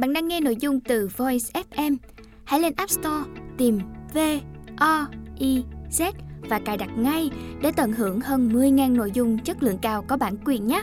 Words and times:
Bạn 0.00 0.12
đang 0.12 0.28
nghe 0.28 0.40
nội 0.40 0.56
dung 0.60 0.80
từ 0.80 1.08
Voice 1.16 1.62
FM. 1.70 1.96
Hãy 2.44 2.60
lên 2.60 2.72
App 2.76 2.90
Store, 2.90 3.30
tìm 3.58 3.78
V 4.14 4.18
O 4.76 5.06
I 5.38 5.64
Z 5.90 6.12
và 6.48 6.58
cài 6.58 6.76
đặt 6.76 6.90
ngay 6.98 7.30
để 7.62 7.72
tận 7.76 7.92
hưởng 7.92 8.20
hơn 8.20 8.48
10.000 8.48 8.96
nội 8.96 9.10
dung 9.14 9.38
chất 9.38 9.62
lượng 9.62 9.78
cao 9.82 10.04
có 10.08 10.16
bản 10.16 10.36
quyền 10.44 10.66
nhé. 10.66 10.82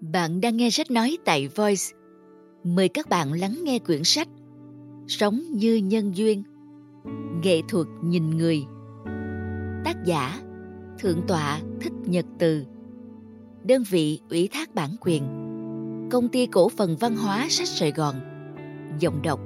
Bạn 0.00 0.40
đang 0.40 0.56
nghe 0.56 0.70
sách 0.70 0.90
nói 0.90 1.18
tại 1.24 1.48
Voice. 1.48 1.84
Mời 2.64 2.88
các 2.88 3.08
bạn 3.08 3.32
lắng 3.32 3.56
nghe 3.62 3.78
quyển 3.78 4.04
sách 4.04 4.28
Sống 5.08 5.42
như 5.52 5.76
nhân 5.76 6.16
duyên, 6.16 6.42
Nghệ 7.42 7.60
thuật 7.68 7.86
nhìn 8.02 8.30
người 8.30 8.64
Tác 9.84 10.04
giả 10.04 10.40
Thượng 10.98 11.22
tọa 11.28 11.60
Thích 11.80 11.92
Nhật 12.04 12.26
Từ 12.38 12.64
Đơn 13.68 13.82
vị 13.90 14.20
ủy 14.30 14.48
thác 14.52 14.74
bản 14.74 14.90
quyền 15.00 15.22
Công 16.10 16.28
ty 16.28 16.46
cổ 16.46 16.68
phần 16.68 16.96
văn 16.96 17.16
hóa 17.16 17.46
sách 17.50 17.68
Sài 17.68 17.92
Gòn 17.92 18.14
Giọng 18.98 19.22
đọc 19.22 19.40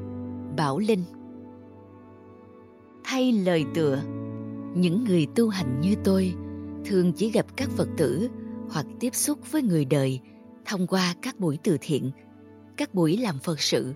Bảo 0.56 0.78
Linh 0.78 1.04
Thay 3.04 3.32
lời 3.32 3.64
tựa 3.74 4.02
Những 4.74 5.04
người 5.04 5.26
tu 5.36 5.48
hành 5.48 5.80
như 5.80 5.94
tôi 6.04 6.34
thường 6.84 7.12
chỉ 7.12 7.30
gặp 7.30 7.46
các 7.56 7.70
Phật 7.70 7.88
tử 7.96 8.28
hoặc 8.70 8.86
tiếp 9.00 9.14
xúc 9.14 9.38
với 9.50 9.62
người 9.62 9.84
đời 9.84 10.20
thông 10.64 10.86
qua 10.86 11.14
các 11.22 11.38
buổi 11.38 11.58
từ 11.62 11.76
thiện, 11.80 12.10
các 12.76 12.94
buổi 12.94 13.16
làm 13.16 13.38
Phật 13.38 13.60
sự. 13.60 13.94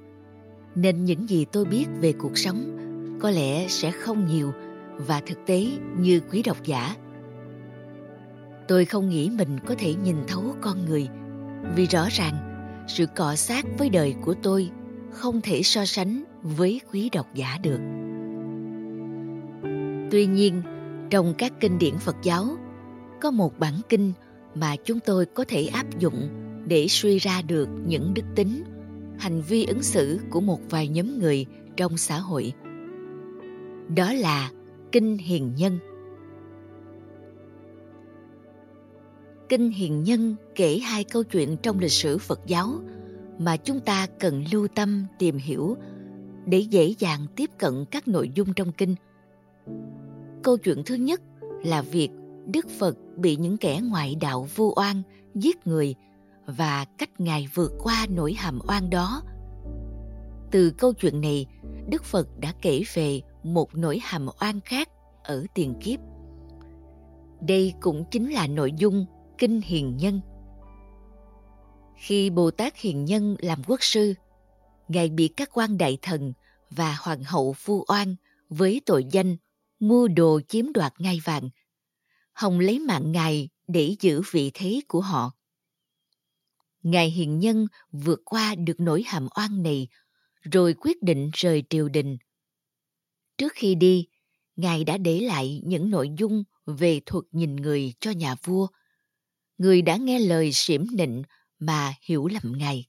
Nên 0.75 1.05
những 1.05 1.29
gì 1.29 1.45
tôi 1.53 1.65
biết 1.65 1.87
về 2.01 2.13
cuộc 2.13 2.39
sống 2.39 2.79
có 3.21 3.31
lẽ 3.31 3.69
sẽ 3.69 3.91
không 3.91 4.27
nhiều 4.27 4.53
và 4.97 5.23
thực 5.27 5.39
tế 5.47 5.67
như 5.99 6.21
quý 6.31 6.43
độc 6.43 6.65
giả. 6.65 6.97
Tôi 8.69 8.85
không 8.85 9.09
nghĩ 9.09 9.31
mình 9.31 9.59
có 9.67 9.75
thể 9.79 9.95
nhìn 9.95 10.17
thấu 10.29 10.43
con 10.61 10.87
người. 10.87 11.09
Vì 11.77 11.87
rõ 11.87 12.09
ràng 12.11 12.35
sự 12.89 13.07
cọ 13.07 13.35
sát 13.35 13.65
với 13.79 13.91
đời 13.91 14.15
của 14.23 14.35
tôi 14.43 14.71
không 15.11 15.41
thể 15.41 15.63
so 15.63 15.85
sánh 15.85 16.25
với 16.43 16.81
quý 16.93 17.11
độc 17.13 17.27
giả 17.35 17.59
được. 17.63 17.81
Tuy 20.11 20.27
nhiên, 20.27 20.63
trong 21.11 21.35
các 21.39 21.53
kinh 21.61 21.79
điển 21.79 21.95
Phật 21.99 22.17
giáo 22.23 22.47
có 23.21 23.31
một 23.31 23.59
bản 23.59 23.75
kinh 23.89 24.13
mà 24.55 24.77
chúng 24.85 25.01
tôi 25.01 25.27
có 25.27 25.45
thể 25.49 25.67
áp 25.67 25.99
dụng 25.99 26.29
để 26.69 26.87
suy 26.89 27.19
ra 27.19 27.43
được 27.43 27.69
những 27.87 28.15
đức 28.15 28.25
tính 28.35 28.65
hành 29.19 29.41
vi 29.41 29.65
ứng 29.65 29.83
xử 29.83 30.21
của 30.31 30.41
một 30.41 30.61
vài 30.71 30.89
nhóm 30.89 31.19
người 31.19 31.47
trong 31.77 31.97
xã 31.97 32.19
hội. 32.19 32.53
Đó 33.97 34.13
là 34.13 34.51
kinh 34.93 35.19
hiền 35.19 35.55
nhân. 35.55 35.79
Kinh 39.55 39.71
hiền 39.71 40.05
nhân 40.05 40.37
kể 40.55 40.79
hai 40.79 41.05
câu 41.05 41.25
chuyện 41.25 41.57
trong 41.57 41.79
lịch 41.79 41.93
sử 41.93 42.19
phật 42.19 42.41
giáo 42.47 42.69
mà 43.39 43.57
chúng 43.57 43.81
ta 43.81 44.07
cần 44.21 44.45
lưu 44.53 44.69
tâm 44.75 45.07
tìm 45.19 45.39
hiểu 45.39 45.77
để 46.47 46.59
dễ 46.59 46.95
dàng 46.99 47.27
tiếp 47.37 47.51
cận 47.59 47.85
các 47.91 48.09
nội 48.09 48.31
dung 48.35 48.53
trong 48.53 48.73
kinh. 48.73 48.95
Câu 50.43 50.57
chuyện 50.57 50.83
thứ 50.87 50.95
nhất 50.95 51.21
là 51.65 51.83
việc 51.83 52.11
đức 52.47 52.67
phật 52.79 52.97
bị 53.17 53.37
những 53.37 53.57
kẻ 53.57 53.81
ngoại 53.85 54.15
đạo 54.21 54.49
vu 54.55 54.73
oan 54.77 55.03
giết 55.35 55.67
người 55.67 55.95
và 56.47 56.85
cách 56.99 57.21
ngài 57.21 57.49
vượt 57.55 57.73
qua 57.83 58.07
nỗi 58.11 58.33
hàm 58.33 58.59
oan 58.69 58.91
đó. 58.91 59.23
Từ 60.51 60.71
câu 60.71 60.93
chuyện 60.93 61.21
này, 61.21 61.47
đức 61.89 62.05
phật 62.05 62.29
đã 62.41 62.53
kể 62.63 62.83
về 62.95 63.21
một 63.43 63.75
nỗi 63.75 63.99
hàm 64.03 64.27
oan 64.41 64.61
khác 64.61 64.89
ở 65.25 65.45
tiền 65.55 65.75
kiếp. 65.81 66.01
Đây 67.41 67.75
cũng 67.81 68.05
chính 68.11 68.31
là 68.31 68.47
nội 68.47 68.73
dung 68.77 69.07
kinh 69.39 69.61
hiền 69.61 69.97
nhân. 69.97 70.21
Khi 71.97 72.31
bồ 72.31 72.51
tát 72.51 72.77
hiền 72.77 73.05
nhân 73.05 73.37
làm 73.39 73.63
quốc 73.67 73.83
sư, 73.83 74.15
ngài 74.89 75.09
bị 75.09 75.29
các 75.29 75.51
quan 75.53 75.79
đại 75.79 75.99
thần 76.03 76.33
và 76.71 76.97
hoàng 77.01 77.25
hậu 77.25 77.53
phu 77.53 77.85
oan 77.89 78.17
với 78.49 78.81
tội 78.87 79.05
danh 79.11 79.37
mua 79.81 80.09
đồ 80.09 80.41
chiếm 80.49 80.73
đoạt 80.73 80.93
ngai 80.99 81.21
vàng, 81.25 81.51
hồng 82.33 82.61
lấy 82.61 82.79
mạng 82.79 83.13
ngài 83.13 83.49
để 83.69 83.97
giữ 84.01 84.23
vị 84.31 84.51
thế 84.55 84.81
của 84.89 85.01
họ. 85.01 85.33
Ngài 86.83 87.11
hiền 87.11 87.39
nhân 87.39 87.67
vượt 87.93 88.21
qua 88.25 88.55
được 88.55 88.81
nỗi 88.81 89.03
hàm 89.07 89.29
oan 89.37 89.63
này 89.63 89.89
rồi 90.43 90.75
quyết 90.81 91.03
định 91.03 91.31
rời 91.35 91.63
triều 91.71 91.89
đình. 91.89 92.17
Trước 93.39 93.53
khi 93.55 93.75
đi, 93.75 94.07
ngài 94.57 94.85
đã 94.85 94.99
để 94.99 95.21
lại 95.21 95.61
những 95.65 95.91
nội 95.91 96.11
dung 96.19 96.45
về 96.67 97.01
thuật 97.07 97.25
nhìn 97.33 97.57
người 97.57 97.95
cho 98.01 98.11
nhà 98.11 98.35
vua 98.45 98.67
người 99.65 99.83
đã 99.83 99.97
nghe 99.97 100.19
lời 100.19 100.53
xiểm 100.53 100.85
nịnh 100.93 101.23
mà 101.59 101.95
hiểu 102.03 102.27
lầm 102.27 102.53
ngài. 102.59 102.87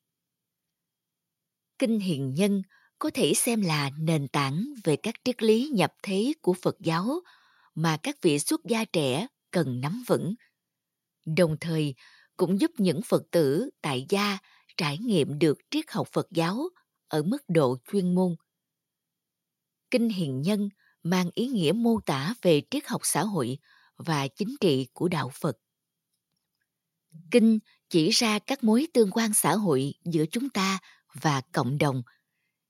Kinh 1.79 1.99
hiền 1.99 2.33
nhân 2.33 2.61
có 2.99 3.09
thể 3.13 3.33
xem 3.33 3.61
là 3.61 3.91
nền 3.99 4.27
tảng 4.27 4.65
về 4.83 4.95
các 4.95 5.15
triết 5.23 5.43
lý 5.43 5.69
nhập 5.73 5.93
thế 6.03 6.33
của 6.41 6.53
phật 6.53 6.75
giáo 6.79 7.19
mà 7.75 7.97
các 8.03 8.15
vị 8.21 8.39
xuất 8.39 8.61
gia 8.65 8.85
trẻ 8.85 9.27
cần 9.51 9.81
nắm 9.81 10.03
vững. 10.07 10.35
Đồng 11.25 11.57
thời, 11.61 11.95
cũng 12.37 12.61
giúp 12.61 12.71
những 12.77 13.01
phật 13.01 13.23
tử 13.31 13.69
tại 13.81 14.05
gia 14.09 14.37
trải 14.77 14.97
nghiệm 14.97 15.39
được 15.39 15.57
triết 15.71 15.85
học 15.91 16.07
phật 16.11 16.27
giáo 16.31 16.69
ở 17.07 17.23
mức 17.23 17.43
độ 17.47 17.77
chuyên 17.91 18.15
môn. 18.15 18.35
Kinh 19.91 20.09
hiền 20.09 20.41
nhân 20.41 20.69
mang 21.03 21.29
ý 21.33 21.47
nghĩa 21.47 21.71
mô 21.71 21.99
tả 22.05 22.33
về 22.41 22.61
triết 22.71 22.87
học 22.87 23.01
xã 23.03 23.23
hội 23.23 23.57
và 23.97 24.27
chính 24.27 24.55
trị 24.61 24.87
của 24.93 25.07
đạo 25.07 25.31
phật 25.33 25.57
kinh 27.31 27.59
chỉ 27.89 28.09
ra 28.09 28.39
các 28.39 28.63
mối 28.63 28.87
tương 28.93 29.11
quan 29.11 29.33
xã 29.33 29.55
hội 29.55 29.93
giữa 30.05 30.25
chúng 30.31 30.49
ta 30.49 30.79
và 31.21 31.41
cộng 31.51 31.77
đồng. 31.77 32.01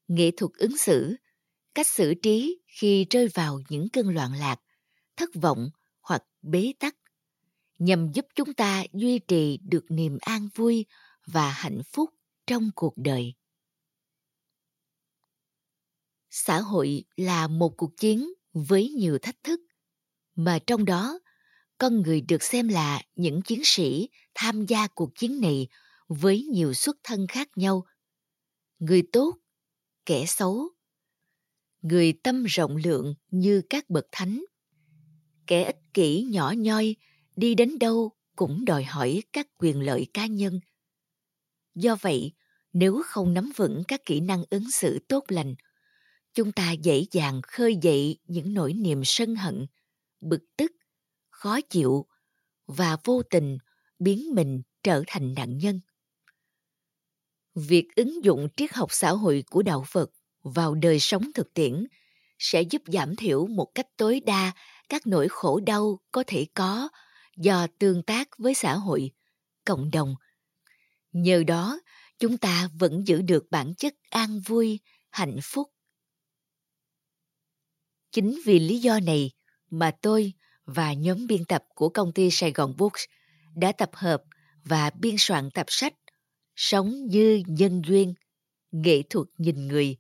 Nghệ 0.08 0.32
thuật 0.38 0.52
ứng 0.58 0.78
xử, 0.78 1.16
cách 1.76 1.88
xử 1.88 2.14
trí 2.14 2.62
khi 2.68 3.06
rơi 3.10 3.28
vào 3.28 3.60
những 3.70 3.90
cơn 3.90 4.10
loạn 4.10 4.34
lạc, 4.34 4.60
thất 5.18 5.30
vọng 5.42 5.70
hoặc 6.02 6.24
bế 6.42 6.74
tắc, 6.80 6.96
nhằm 7.80 8.12
giúp 8.12 8.26
chúng 8.36 8.54
ta 8.54 8.84
duy 8.94 9.20
trì 9.20 9.60
được 9.64 9.86
niềm 9.90 10.18
an 10.22 10.50
vui 10.56 10.86
và 11.26 11.52
hạnh 11.52 11.82
phúc 11.94 12.10
trong 12.48 12.70
cuộc 12.76 12.94
đời. 12.98 13.34
Xã 16.30 16.60
hội 16.60 17.04
là 17.16 17.48
một 17.48 17.74
cuộc 17.78 17.98
chiến 17.98 18.34
với 18.54 18.90
nhiều 18.90 19.18
thách 19.22 19.44
thức, 19.44 19.60
mà 20.36 20.60
trong 20.68 20.86
đó 20.86 21.20
con 21.78 22.02
người 22.02 22.22
được 22.22 22.44
xem 22.44 22.68
là 22.68 23.02
những 23.16 23.42
chiến 23.42 23.62
sĩ 23.64 24.10
tham 24.36 24.66
gia 24.66 24.88
cuộc 24.88 25.10
chiến 25.16 25.42
này 25.42 25.68
với 26.08 26.44
nhiều 26.44 26.74
xuất 26.74 26.98
thân 27.04 27.28
khác 27.28 27.50
nhau. 27.56 27.86
Người 28.80 29.04
tốt, 29.12 29.38
kẻ 30.06 30.26
xấu. 30.28 30.70
Người 31.82 32.14
tâm 32.24 32.44
rộng 32.44 32.78
lượng 32.78 33.16
như 33.32 33.62
các 33.70 33.90
bậc 33.90 34.06
thánh. 34.12 34.44
Kẻ 35.48 35.64
ích 35.64 35.80
kỷ 35.94 36.24
nhỏ 36.32 36.54
nhoi, 36.58 36.96
đi 37.36 37.56
đến 37.56 37.80
đâu 37.80 38.12
cũng 38.36 38.66
đòi 38.66 38.84
hỏi 38.84 39.24
các 39.34 39.48
quyền 39.58 39.82
lợi 39.82 40.08
cá 40.14 40.26
nhân. 40.26 40.60
Do 41.76 41.96
vậy, 42.02 42.34
nếu 42.74 43.02
không 43.06 43.34
nắm 43.34 43.52
vững 43.56 43.84
các 43.88 44.02
kỹ 44.06 44.20
năng 44.20 44.44
ứng 44.50 44.72
xử 44.72 45.00
tốt 45.08 45.24
lành, 45.28 45.56
chúng 46.34 46.52
ta 46.52 46.72
dễ 46.72 47.06
dàng 47.12 47.42
khơi 47.48 47.78
dậy 47.82 48.20
những 48.28 48.54
nỗi 48.54 48.74
niềm 48.74 49.02
sân 49.06 49.36
hận, 49.36 49.66
bực 50.22 50.42
tức 50.58 50.72
khó 51.46 51.62
chịu 51.62 52.06
và 52.68 52.98
vô 53.04 53.22
tình 53.30 53.58
biến 54.00 54.36
mình 54.36 54.62
trở 54.84 55.04
thành 55.08 55.34
nạn 55.34 55.58
nhân. 55.58 55.80
Việc 57.56 57.88
ứng 57.96 58.24
dụng 58.24 58.48
triết 58.58 58.74
học 58.74 58.88
xã 58.92 59.12
hội 59.12 59.44
của 59.50 59.62
đạo 59.62 59.84
phật 59.88 60.10
vào 60.44 60.76
đời 60.76 61.00
sống 61.00 61.32
thực 61.34 61.54
tiễn 61.54 61.86
sẽ 62.40 62.62
giúp 62.62 62.82
giảm 62.86 63.16
thiểu 63.16 63.48
một 63.48 63.72
cách 63.76 63.88
tối 63.98 64.22
đa 64.26 64.52
các 64.90 65.08
nỗi 65.08 65.28
khổ 65.30 65.60
đau 65.60 66.00
có 66.12 66.24
thể 66.28 66.46
có 66.54 66.90
do 67.38 67.68
tương 67.80 68.04
tác 68.04 68.30
với 68.38 68.54
xã 68.54 68.76
hội, 68.76 69.12
cộng 69.66 69.92
đồng. 69.92 70.16
Nhờ 71.12 71.44
đó, 71.48 71.80
chúng 72.20 72.38
ta 72.38 72.70
vẫn 72.80 73.08
giữ 73.08 73.22
được 73.22 73.46
bản 73.52 73.76
chất 73.76 73.94
an 74.10 74.40
vui, 74.40 74.80
hạnh 75.12 75.40
phúc. 75.44 75.72
Chính 78.12 78.40
vì 78.46 78.60
lý 78.60 78.80
do 78.80 79.00
này 79.00 79.32
mà 79.70 79.92
tôi 80.02 80.34
và 80.66 80.94
nhóm 80.94 81.28
biên 81.28 81.46
tập 81.46 81.64
của 81.76 81.90
công 81.90 82.12
ty 82.14 82.32
sài 82.32 82.52
gòn 82.52 82.74
books 82.78 83.04
đã 83.56 83.72
tập 83.72 83.90
hợp 83.94 84.24
và 84.64 84.90
biên 85.00 85.16
soạn 85.18 85.50
tập 85.52 85.66
sách 85.70 85.94
sống 86.56 87.08
như 87.08 87.44
nhân 87.48 87.82
duyên, 87.86 88.14
nghệ 88.72 89.02
thuật 89.10 89.28
nhìn 89.38 89.68
người, 89.68 89.98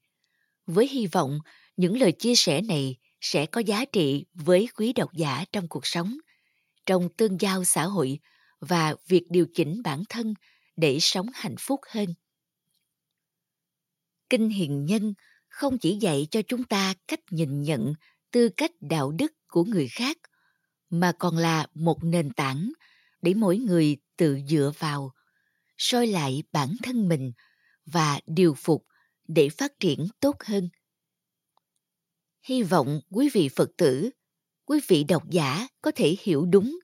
với 0.67 0.87
hy 0.87 1.07
vọng 1.07 1.39
những 1.77 1.97
lời 1.97 2.11
chia 2.11 2.35
sẻ 2.35 2.61
này 2.61 2.95
sẽ 3.21 3.45
có 3.45 3.61
giá 3.61 3.85
trị 3.85 4.25
với 4.33 4.67
quý 4.75 4.93
độc 4.93 5.13
giả 5.13 5.45
trong 5.51 5.67
cuộc 5.67 5.85
sống, 5.85 6.17
trong 6.85 7.09
tương 7.17 7.41
giao 7.41 7.63
xã 7.63 7.83
hội 7.83 8.19
và 8.59 8.95
việc 9.07 9.23
điều 9.29 9.45
chỉnh 9.53 9.81
bản 9.83 10.03
thân 10.09 10.33
để 10.75 10.97
sống 11.01 11.27
hạnh 11.33 11.55
phúc 11.59 11.79
hơn. 11.87 12.13
Kinh 14.29 14.49
hiền 14.49 14.85
nhân 14.85 15.13
không 15.47 15.77
chỉ 15.77 15.97
dạy 15.97 16.27
cho 16.31 16.41
chúng 16.47 16.63
ta 16.63 16.93
cách 17.07 17.19
nhìn 17.29 17.61
nhận 17.61 17.93
tư 18.31 18.49
cách 18.57 18.71
đạo 18.81 19.11
đức 19.11 19.33
của 19.47 19.63
người 19.63 19.87
khác 19.87 20.17
mà 20.99 21.11
còn 21.11 21.37
là 21.37 21.67
một 21.73 22.03
nền 22.03 22.33
tảng 22.33 22.71
để 23.21 23.33
mỗi 23.33 23.57
người 23.57 23.97
tự 24.17 24.39
dựa 24.49 24.71
vào, 24.79 25.11
soi 25.77 26.07
lại 26.07 26.43
bản 26.51 26.75
thân 26.83 27.07
mình 27.07 27.31
và 27.85 28.19
điều 28.27 28.53
phục 28.57 28.85
để 29.27 29.49
phát 29.49 29.71
triển 29.79 30.07
tốt 30.19 30.35
hơn. 30.43 30.69
Hy 32.43 32.63
vọng 32.63 33.01
quý 33.09 33.29
vị 33.33 33.49
Phật 33.55 33.69
tử, 33.77 34.09
quý 34.65 34.79
vị 34.87 35.03
độc 35.03 35.29
giả 35.29 35.67
có 35.81 35.91
thể 35.95 36.15
hiểu 36.21 36.45
đúng, 36.45 36.79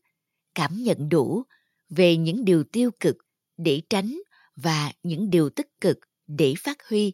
cảm 0.55 0.83
nhận 0.83 1.09
đủ 1.09 1.43
về 1.89 2.17
những 2.17 2.45
điều 2.45 2.63
tiêu 2.63 2.91
cực 2.99 3.17
để 3.57 3.81
tránh 3.89 4.17
và 4.55 4.91
những 5.03 5.29
điều 5.29 5.49
tích 5.49 5.69
cực 5.81 5.97
để 6.27 6.53
phát 6.57 6.77
huy 6.89 7.13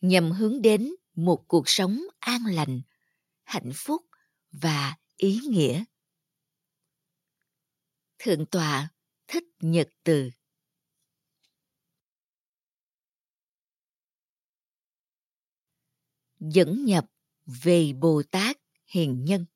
nhằm 0.00 0.30
hướng 0.30 0.62
đến 0.62 0.94
một 1.14 1.44
cuộc 1.48 1.68
sống 1.68 2.00
an 2.18 2.40
lành 2.46 2.80
hạnh 3.44 3.70
phúc 3.74 4.02
và 4.52 4.94
ý 5.18 5.40
nghĩa. 5.48 5.84
Thượng 8.18 8.46
tọa 8.46 8.88
thích 9.26 9.44
nhật 9.60 9.88
từ. 10.04 10.30
Dẫn 16.40 16.84
nhập 16.84 17.06
về 17.46 17.92
bồ 17.92 18.22
tát 18.30 18.56
hiền 18.86 19.24
nhân. 19.24 19.46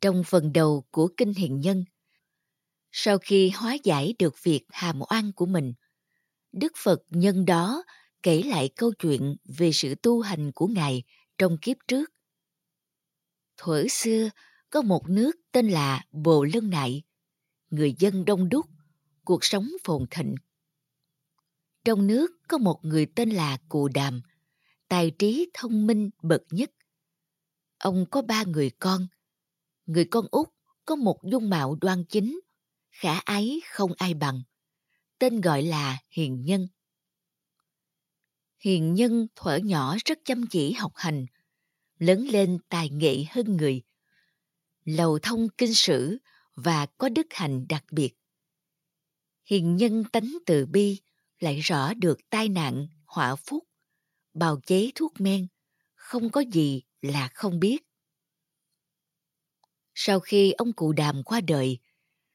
Trong 0.00 0.22
phần 0.26 0.52
đầu 0.52 0.86
của 0.90 1.08
kinh 1.16 1.34
hiền 1.34 1.60
nhân, 1.60 1.84
sau 2.92 3.18
khi 3.18 3.50
hóa 3.50 3.76
giải 3.84 4.14
được 4.18 4.42
việc 4.42 4.64
hàm 4.68 5.00
oan 5.10 5.32
của 5.32 5.46
mình, 5.46 5.74
đức 6.52 6.72
phật 6.76 7.02
nhân 7.08 7.44
đó 7.44 7.82
kể 8.22 8.42
lại 8.42 8.70
câu 8.76 8.92
chuyện 8.98 9.36
về 9.58 9.70
sự 9.72 9.94
tu 9.94 10.20
hành 10.20 10.52
của 10.54 10.66
ngài 10.66 11.02
trong 11.38 11.58
kiếp 11.62 11.76
trước 11.88 12.10
thuở 13.58 13.84
xưa, 13.90 14.30
có 14.70 14.82
một 14.82 15.08
nước 15.08 15.32
tên 15.52 15.68
là 15.68 16.04
bồ 16.12 16.44
lân 16.44 16.70
nại. 16.70 17.02
Người 17.70 17.94
dân 17.98 18.24
đông 18.24 18.48
đúc, 18.48 18.66
cuộc 19.24 19.44
sống 19.44 19.68
phồn 19.84 20.06
thịnh. 20.10 20.34
Trong 21.84 22.06
nước 22.06 22.30
có 22.48 22.58
một 22.58 22.80
người 22.82 23.06
tên 23.06 23.30
là 23.30 23.58
cù 23.68 23.88
đàm, 23.88 24.20
tài 24.88 25.12
trí 25.18 25.50
thông 25.54 25.86
minh 25.86 26.10
bậc 26.22 26.42
nhất. 26.50 26.70
Ông 27.78 28.06
có 28.10 28.22
ba 28.22 28.44
người 28.44 28.70
con. 28.70 29.06
Người 29.86 30.04
con 30.04 30.26
út 30.30 30.48
có 30.84 30.96
một 30.96 31.20
dung 31.24 31.50
mạo 31.50 31.76
đoan 31.80 32.04
chính, 32.04 32.40
khả 32.90 33.18
ái 33.18 33.60
không 33.70 33.92
ai 33.98 34.14
bằng, 34.14 34.42
tên 35.18 35.40
gọi 35.40 35.62
là 35.62 35.98
hiền 36.10 36.44
nhân. 36.44 36.68
Hiền 38.58 38.94
nhân 38.94 39.26
thuở 39.36 39.56
nhỏ 39.56 39.96
rất 40.04 40.18
chăm 40.24 40.46
chỉ 40.50 40.72
học 40.72 40.92
hành 40.94 41.26
lớn 41.98 42.26
lên 42.30 42.58
tài 42.68 42.90
nghệ 42.90 43.24
hơn 43.30 43.56
người. 43.56 43.82
Lầu 44.84 45.18
thông 45.18 45.48
kinh 45.58 45.74
sử 45.74 46.18
và 46.54 46.86
có 46.86 47.08
đức 47.08 47.26
hạnh 47.30 47.66
đặc 47.68 47.84
biệt. 47.90 48.14
Hiền 49.44 49.76
nhân 49.76 50.04
tánh 50.12 50.32
từ 50.46 50.66
bi 50.66 51.00
lại 51.38 51.60
rõ 51.60 51.94
được 51.94 52.18
tai 52.30 52.48
nạn, 52.48 52.86
họa 53.06 53.36
phúc, 53.36 53.64
bào 54.34 54.60
chế 54.66 54.90
thuốc 54.94 55.20
men, 55.20 55.46
không 55.94 56.30
có 56.30 56.40
gì 56.52 56.82
là 57.02 57.28
không 57.34 57.60
biết. 57.60 57.78
Sau 59.94 60.20
khi 60.20 60.52
ông 60.52 60.72
cụ 60.72 60.92
đàm 60.92 61.22
qua 61.22 61.40
đời, 61.40 61.78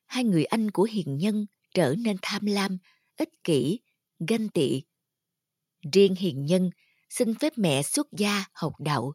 hai 0.05 0.23
người 0.23 0.45
anh 0.45 0.71
của 0.71 0.83
hiền 0.83 1.17
nhân 1.17 1.45
trở 1.73 1.95
nên 1.97 2.17
tham 2.21 2.45
lam, 2.45 2.77
ích 3.17 3.43
kỷ, 3.43 3.79
ganh 4.27 4.49
tị. 4.49 4.81
Riêng 5.93 6.15
hiền 6.15 6.45
nhân 6.45 6.69
xin 7.09 7.35
phép 7.35 7.53
mẹ 7.55 7.83
xuất 7.83 8.07
gia 8.11 8.45
học 8.53 8.73
đạo 8.79 9.13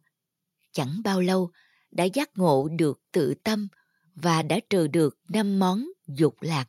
chẳng 0.78 1.00
bao 1.04 1.20
lâu, 1.20 1.50
đã 1.90 2.04
giác 2.04 2.30
ngộ 2.34 2.68
được 2.78 3.00
tự 3.12 3.34
tâm 3.44 3.68
và 4.14 4.42
đã 4.42 4.60
trừ 4.70 4.86
được 4.86 5.18
năm 5.28 5.58
món 5.58 5.88
dục 6.06 6.36
lạc. 6.40 6.66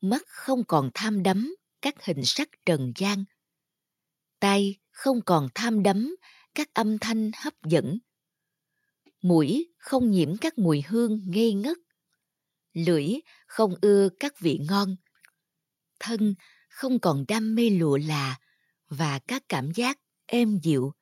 Mắt 0.00 0.22
không 0.26 0.64
còn 0.64 0.90
tham 0.94 1.22
đắm 1.22 1.54
các 1.82 2.04
hình 2.04 2.24
sắc 2.24 2.48
trần 2.66 2.92
gian. 2.96 3.24
Tay 4.40 4.78
không 4.90 5.20
còn 5.26 5.48
tham 5.54 5.82
đắm 5.82 6.16
các 6.54 6.74
âm 6.74 6.98
thanh 6.98 7.30
hấp 7.36 7.52
dẫn. 7.62 7.98
Mũi 9.22 9.72
không 9.78 10.10
nhiễm 10.10 10.36
các 10.36 10.58
mùi 10.58 10.82
hương 10.88 11.20
ngây 11.26 11.52
ngất. 11.52 11.78
Lưỡi 12.72 13.08
không 13.46 13.74
ưa 13.80 14.08
các 14.20 14.40
vị 14.40 14.60
ngon. 14.68 14.96
Thân 16.00 16.34
không 16.68 17.00
còn 17.00 17.24
đam 17.28 17.54
mê 17.54 17.70
lụa 17.70 17.96
là 17.96 18.38
và 18.88 19.18
các 19.18 19.42
cảm 19.48 19.70
giác 19.70 19.98
êm 20.26 20.58
dịu 20.62 20.92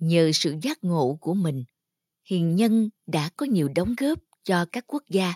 nhờ 0.00 0.30
sự 0.34 0.54
giác 0.62 0.84
ngộ 0.84 1.18
của 1.20 1.34
mình. 1.34 1.64
Hiền 2.24 2.56
nhân 2.56 2.90
đã 3.06 3.30
có 3.36 3.46
nhiều 3.46 3.68
đóng 3.74 3.94
góp 3.98 4.18
cho 4.44 4.66
các 4.72 4.84
quốc 4.86 5.02
gia, 5.08 5.34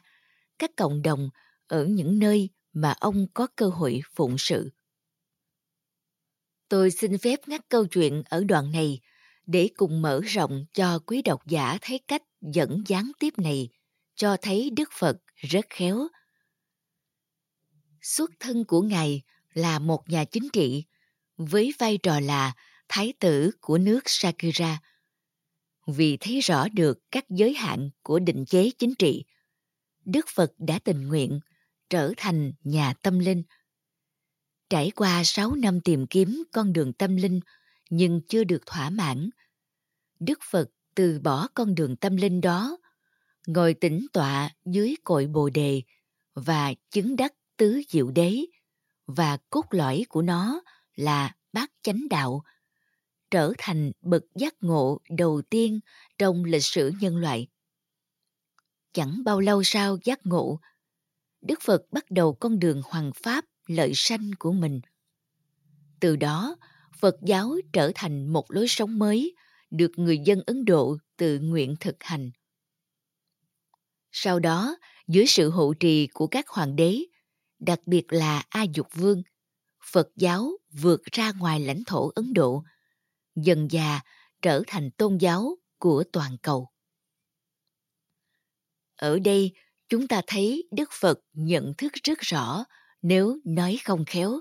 các 0.59 0.71
cộng 0.77 1.03
đồng 1.03 1.31
ở 1.67 1.85
những 1.87 2.19
nơi 2.19 2.51
mà 2.73 2.95
ông 3.01 3.27
có 3.35 3.47
cơ 3.57 3.69
hội 3.69 4.01
phụng 4.15 4.37
sự. 4.39 4.71
Tôi 6.69 6.91
xin 6.91 7.19
phép 7.19 7.49
ngắt 7.49 7.69
câu 7.69 7.87
chuyện 7.87 8.23
ở 8.29 8.45
đoạn 8.45 8.73
này 8.73 9.01
để 9.47 9.69
cùng 9.77 10.03
mở 10.03 10.21
rộng 10.21 10.65
cho 10.73 10.99
quý 10.99 11.23
độc 11.23 11.47
giả 11.47 11.79
thấy 11.81 12.01
cách 12.09 12.23
dẫn 12.41 12.83
gián 12.87 13.13
tiếp 13.19 13.35
này, 13.37 13.69
cho 14.15 14.37
thấy 14.43 14.71
đức 14.77 14.89
phật 14.99 15.17
rất 15.35 15.65
khéo. 15.71 16.09
Xuất 18.03 18.31
thân 18.41 18.65
của 18.65 18.83
ngài 18.83 19.23
là 19.55 19.79
một 19.79 20.09
nhà 20.09 20.25
chính 20.25 20.49
trị 20.53 20.85
với 21.37 21.73
vai 21.79 21.99
trò 21.99 22.21
là 22.21 22.53
thái 22.97 23.13
tử 23.21 23.51
của 23.61 23.79
nước 23.79 24.01
Sakura. 24.07 24.81
Vì 25.87 26.17
thấy 26.21 26.41
rõ 26.41 26.69
được 26.69 26.99
các 27.11 27.25
giới 27.31 27.55
hạn 27.55 27.91
của 28.03 28.19
định 28.19 28.45
chế 28.47 28.71
chính 28.79 28.95
trị, 28.95 29.25
Đức 30.05 30.27
Phật 30.35 30.53
đã 30.59 30.79
tình 30.79 31.09
nguyện 31.09 31.41
trở 31.91 32.13
thành 32.17 32.53
nhà 32.65 32.95
tâm 33.03 33.19
linh. 33.19 33.43
Trải 34.71 34.91
qua 34.91 35.25
6 35.25 35.55
năm 35.55 35.81
tìm 35.81 36.07
kiếm 36.07 36.45
con 36.53 36.73
đường 36.73 36.93
tâm 36.93 37.17
linh 37.17 37.41
nhưng 37.91 38.21
chưa 38.29 38.45
được 38.45 38.67
thỏa 38.67 38.91
mãn, 38.91 39.31
Đức 40.21 40.39
Phật 40.51 40.71
từ 40.95 41.21
bỏ 41.21 41.49
con 41.55 41.75
đường 41.75 41.97
tâm 41.97 42.17
linh 42.17 42.41
đó, 42.41 42.79
ngồi 43.47 43.75
tĩnh 43.75 44.07
tọa 44.13 44.51
dưới 44.65 44.95
cội 45.05 45.27
Bồ 45.27 45.51
đề 45.51 45.83
và 46.35 46.75
chứng 46.91 47.17
đắc 47.17 47.33
tứ 47.57 47.83
diệu 47.89 48.11
đế 48.11 48.41
và 49.07 49.39
cốt 49.51 49.65
lõi 49.71 50.05
của 50.09 50.23
nó 50.23 50.63
là 50.95 51.35
bát 51.53 51.71
chánh 51.83 52.09
đạo 52.09 52.45
trở 53.35 53.53
thành 53.59 53.93
bậc 54.03 54.23
giác 54.35 54.55
ngộ 54.61 55.01
đầu 55.11 55.43
tiên 55.51 55.81
trong 56.19 56.45
lịch 56.45 56.65
sử 56.65 56.93
nhân 57.01 57.17
loại. 57.17 57.47
Chẳng 58.93 59.25
bao 59.25 59.41
lâu 59.41 59.63
sau 59.65 59.99
giác 60.05 60.21
ngộ 60.25 60.61
đức 61.41 61.61
phật 61.63 61.83
bắt 61.93 62.11
đầu 62.11 62.35
con 62.35 62.59
đường 62.59 62.83
hoàng 62.85 63.13
pháp 63.23 63.45
lợi 63.67 63.93
sanh 63.95 64.31
của 64.39 64.53
mình. 64.53 64.81
Từ 66.01 66.17
đó 66.17 66.57
phật 66.99 67.17
giáo 67.23 67.57
trở 67.73 67.93
thành 67.95 68.33
một 68.33 68.51
lối 68.51 68.69
sống 68.69 68.99
mới 68.99 69.35
được 69.71 69.91
người 69.97 70.19
dân 70.19 70.41
ấn 70.47 70.65
độ 70.65 70.97
tự 71.17 71.39
nguyện 71.39 71.75
thực 71.81 71.97
hành. 72.01 72.31
Sau 74.13 74.41
đó 74.41 74.77
dưới 75.09 75.27
sự 75.27 75.51
hộ 75.51 75.75
trì 75.81 76.07
của 76.07 76.27
các 76.27 76.49
hoàng 76.49 76.77
đế 76.77 76.99
đặc 77.59 77.81
biệt 77.87 78.13
là 78.13 78.45
A 78.49 78.63
Dục 78.63 78.87
Vương, 78.95 79.23
Phật 79.93 80.09
giáo 80.17 80.51
vượt 80.73 81.03
ra 81.13 81.33
ngoài 81.39 81.61
lãnh 81.61 81.85
thổ 81.87 82.11
Ấn 82.15 82.33
Độ, 82.33 82.65
dần 83.37 83.69
già 83.71 84.01
trở 84.43 84.63
thành 84.67 84.91
tôn 84.91 85.19
giáo 85.19 85.57
của 85.79 86.05
toàn 86.13 86.37
cầu. 86.43 86.69
Ở 88.97 89.19
đây, 89.19 89.53
chúng 89.89 90.09
ta 90.09 90.23
thấy 90.27 90.69
Đức 90.71 90.91
Phật 91.01 91.21
nhận 91.33 91.75
thức 91.79 91.93
rất 92.05 92.19
rõ 92.21 92.65
nếu 93.03 93.39
nói 93.45 93.79
không 93.85 94.05
khéo, 94.05 94.41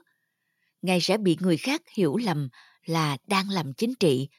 Ngài 0.81 1.01
sẽ 1.01 1.17
bị 1.17 1.37
người 1.39 1.57
khác 1.57 1.81
hiểu 1.97 2.17
lầm 2.17 2.49
là 2.85 3.17
đang 3.27 3.49
làm 3.49 3.73
chính 3.73 3.95
trị, 3.95 4.29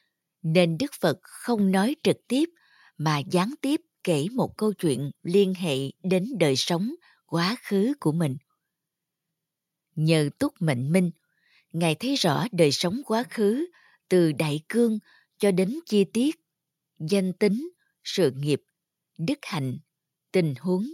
nên 0.41 0.77
Đức 0.77 0.91
Phật 1.01 1.17
không 1.21 1.71
nói 1.71 1.95
trực 2.03 2.17
tiếp 2.27 2.49
mà 2.97 3.19
gián 3.19 3.53
tiếp 3.61 3.81
kể 4.03 4.27
một 4.31 4.57
câu 4.57 4.73
chuyện 4.73 5.11
liên 5.23 5.53
hệ 5.53 5.77
đến 6.03 6.25
đời 6.39 6.55
sống 6.55 6.95
quá 7.25 7.55
khứ 7.63 7.93
của 7.99 8.11
mình 8.11 8.37
nhờ 9.95 10.29
túc 10.39 10.53
mệnh 10.59 10.91
minh 10.91 11.11
ngài 11.71 11.95
thấy 11.95 12.15
rõ 12.15 12.45
đời 12.51 12.71
sống 12.71 13.01
quá 13.05 13.23
khứ 13.29 13.65
từ 14.09 14.31
đại 14.31 14.61
cương 14.69 14.99
cho 15.37 15.51
đến 15.51 15.79
chi 15.85 16.05
tiết, 16.13 16.35
danh 16.99 17.33
tính, 17.33 17.69
sự 18.03 18.31
nghiệp, 18.31 18.61
đức 19.17 19.39
hạnh, 19.41 19.77
tình 20.31 20.53
huống, 20.59 20.85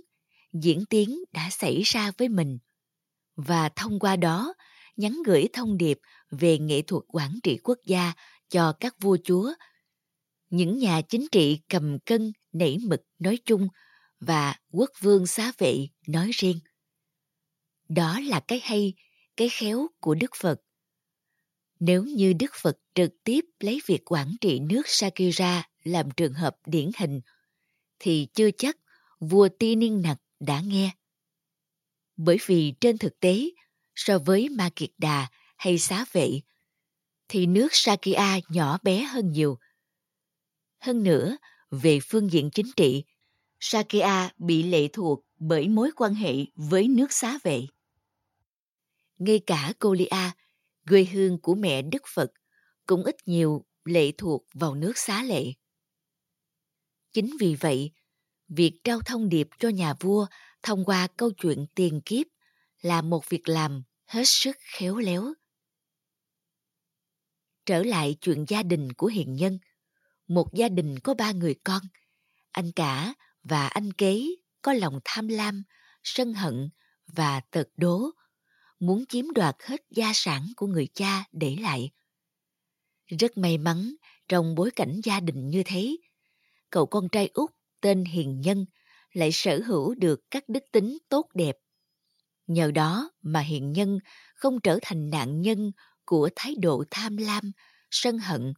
diễn 0.53 0.83
tiến 0.89 1.19
đã 1.31 1.49
xảy 1.51 1.81
ra 1.81 2.11
với 2.17 2.29
mình. 2.29 2.57
Và 3.35 3.69
thông 3.69 3.99
qua 3.99 4.15
đó, 4.15 4.53
nhắn 4.97 5.17
gửi 5.25 5.47
thông 5.53 5.77
điệp 5.77 5.99
về 6.31 6.57
nghệ 6.57 6.81
thuật 6.81 7.03
quản 7.07 7.39
trị 7.43 7.57
quốc 7.63 7.77
gia 7.85 8.13
cho 8.49 8.73
các 8.79 8.95
vua 9.01 9.17
chúa, 9.23 9.53
những 10.49 10.77
nhà 10.77 11.01
chính 11.01 11.27
trị 11.31 11.59
cầm 11.69 11.99
cân, 12.05 12.31
nảy 12.51 12.77
mực 12.87 13.01
nói 13.19 13.37
chung 13.45 13.67
và 14.19 14.55
quốc 14.71 14.89
vương 14.99 15.27
xá 15.27 15.51
vệ 15.57 15.87
nói 16.07 16.31
riêng. 16.33 16.59
Đó 17.89 18.19
là 18.19 18.39
cái 18.39 18.59
hay, 18.63 18.93
cái 19.37 19.49
khéo 19.49 19.87
của 19.99 20.15
đức 20.15 20.31
phật 20.41 20.61
nếu 21.81 22.03
như 22.03 22.33
đức 22.33 22.51
phật 22.61 22.77
trực 22.95 23.11
tiếp 23.23 23.45
lấy 23.59 23.81
việc 23.85 24.11
quản 24.11 24.35
trị 24.41 24.59
nước 24.59 24.81
Sakira 24.85 25.63
làm 25.83 26.11
trường 26.11 26.33
hợp 26.33 26.55
điển 26.65 26.91
hình 26.97 27.21
thì 27.99 28.27
chưa 28.33 28.51
chắc 28.57 28.77
vua 29.19 29.49
Ti 29.59 29.75
Niên 29.75 30.01
Nặc 30.01 30.17
đã 30.39 30.61
nghe. 30.65 30.91
Bởi 32.17 32.37
vì 32.45 32.73
trên 32.81 32.97
thực 32.97 33.19
tế, 33.19 33.49
so 33.95 34.19
với 34.19 34.49
Ma 34.49 34.69
Kiệt 34.75 34.89
Đà 34.97 35.27
hay 35.57 35.79
Xá 35.79 36.05
Vệ, 36.11 36.41
thì 37.27 37.45
nước 37.45 37.67
Sakya 37.71 38.39
nhỏ 38.49 38.77
bé 38.83 39.03
hơn 39.03 39.31
nhiều. 39.31 39.57
Hơn 40.79 41.03
nữa, 41.03 41.37
về 41.71 41.99
phương 42.03 42.31
diện 42.31 42.49
chính 42.53 42.71
trị, 42.75 43.03
Sakya 43.59 44.29
bị 44.37 44.63
lệ 44.63 44.87
thuộc 44.93 45.19
bởi 45.39 45.67
mối 45.67 45.91
quan 45.95 46.13
hệ 46.13 46.33
với 46.55 46.87
nước 46.87 47.13
xá 47.13 47.39
vệ. 47.43 47.61
Ngay 49.17 49.39
cả 49.47 49.73
cô 49.79 49.93
quê 50.89 51.05
hương 51.05 51.41
của 51.41 51.55
mẹ 51.55 51.81
Đức 51.81 52.01
Phật, 52.15 52.31
cũng 52.85 53.03
ít 53.03 53.15
nhiều 53.25 53.65
lệ 53.85 54.11
thuộc 54.17 54.47
vào 54.53 54.75
nước 54.75 54.97
xá 54.97 55.23
lệ. 55.23 55.43
Chính 57.13 57.35
vì 57.39 57.55
vậy, 57.55 57.91
việc 58.47 58.79
trao 58.83 59.01
thông 59.05 59.29
điệp 59.29 59.47
cho 59.59 59.69
nhà 59.69 59.93
vua 59.99 60.27
thông 60.63 60.85
qua 60.85 61.07
câu 61.17 61.31
chuyện 61.31 61.65
tiền 61.75 62.01
kiếp 62.05 62.27
là 62.81 63.01
một 63.01 63.29
việc 63.29 63.49
làm 63.49 63.83
hết 64.05 64.23
sức 64.25 64.57
khéo 64.59 64.97
léo. 64.97 65.33
Trở 67.65 67.83
lại 67.83 68.15
chuyện 68.21 68.45
gia 68.47 68.63
đình 68.63 68.93
của 68.93 69.07
hiền 69.07 69.35
nhân, 69.35 69.59
một 70.27 70.53
gia 70.53 70.69
đình 70.69 70.99
có 70.99 71.13
ba 71.13 71.31
người 71.31 71.55
con, 71.63 71.81
anh 72.51 72.71
cả 72.71 73.13
và 73.43 73.67
anh 73.67 73.93
kế 73.93 74.21
có 74.61 74.73
lòng 74.73 74.99
tham 75.05 75.27
lam, 75.27 75.63
sân 76.03 76.33
hận 76.33 76.69
và 77.07 77.39
tật 77.39 77.67
đố, 77.77 78.11
muốn 78.81 79.05
chiếm 79.09 79.31
đoạt 79.31 79.55
hết 79.59 79.81
gia 79.89 80.11
sản 80.13 80.47
của 80.55 80.67
người 80.67 80.87
cha 80.93 81.23
để 81.31 81.55
lại. 81.61 81.89
Rất 83.19 83.37
may 83.37 83.57
mắn 83.57 83.95
trong 84.27 84.55
bối 84.55 84.71
cảnh 84.71 85.01
gia 85.03 85.19
đình 85.19 85.49
như 85.49 85.63
thế, 85.65 85.97
cậu 86.69 86.85
con 86.85 87.09
trai 87.09 87.29
út 87.33 87.49
tên 87.81 88.05
Hiền 88.05 88.41
Nhân 88.41 88.65
lại 89.13 89.29
sở 89.31 89.61
hữu 89.65 89.95
được 89.95 90.19
các 90.31 90.49
đức 90.49 90.63
tính 90.71 90.97
tốt 91.09 91.29
đẹp. 91.33 91.57
Nhờ 92.47 92.71
đó 92.71 93.11
mà 93.21 93.39
Hiền 93.39 93.71
Nhân 93.71 93.99
không 94.35 94.59
trở 94.59 94.79
thành 94.81 95.09
nạn 95.09 95.41
nhân 95.41 95.71
của 96.05 96.29
thái 96.35 96.55
độ 96.55 96.83
tham 96.91 97.17
lam, 97.17 97.51
sân 97.91 98.19
hận 98.19 98.53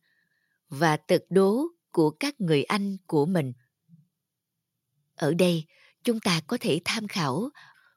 và 0.69 0.97
tật 0.97 1.21
đố 1.29 1.63
của 1.91 2.09
các 2.09 2.41
người 2.41 2.63
anh 2.63 2.97
của 3.07 3.25
mình. 3.25 3.53
Ở 5.15 5.33
đây, 5.33 5.65
chúng 6.03 6.19
ta 6.19 6.41
có 6.47 6.57
thể 6.61 6.79
tham 6.85 7.07
khảo 7.07 7.49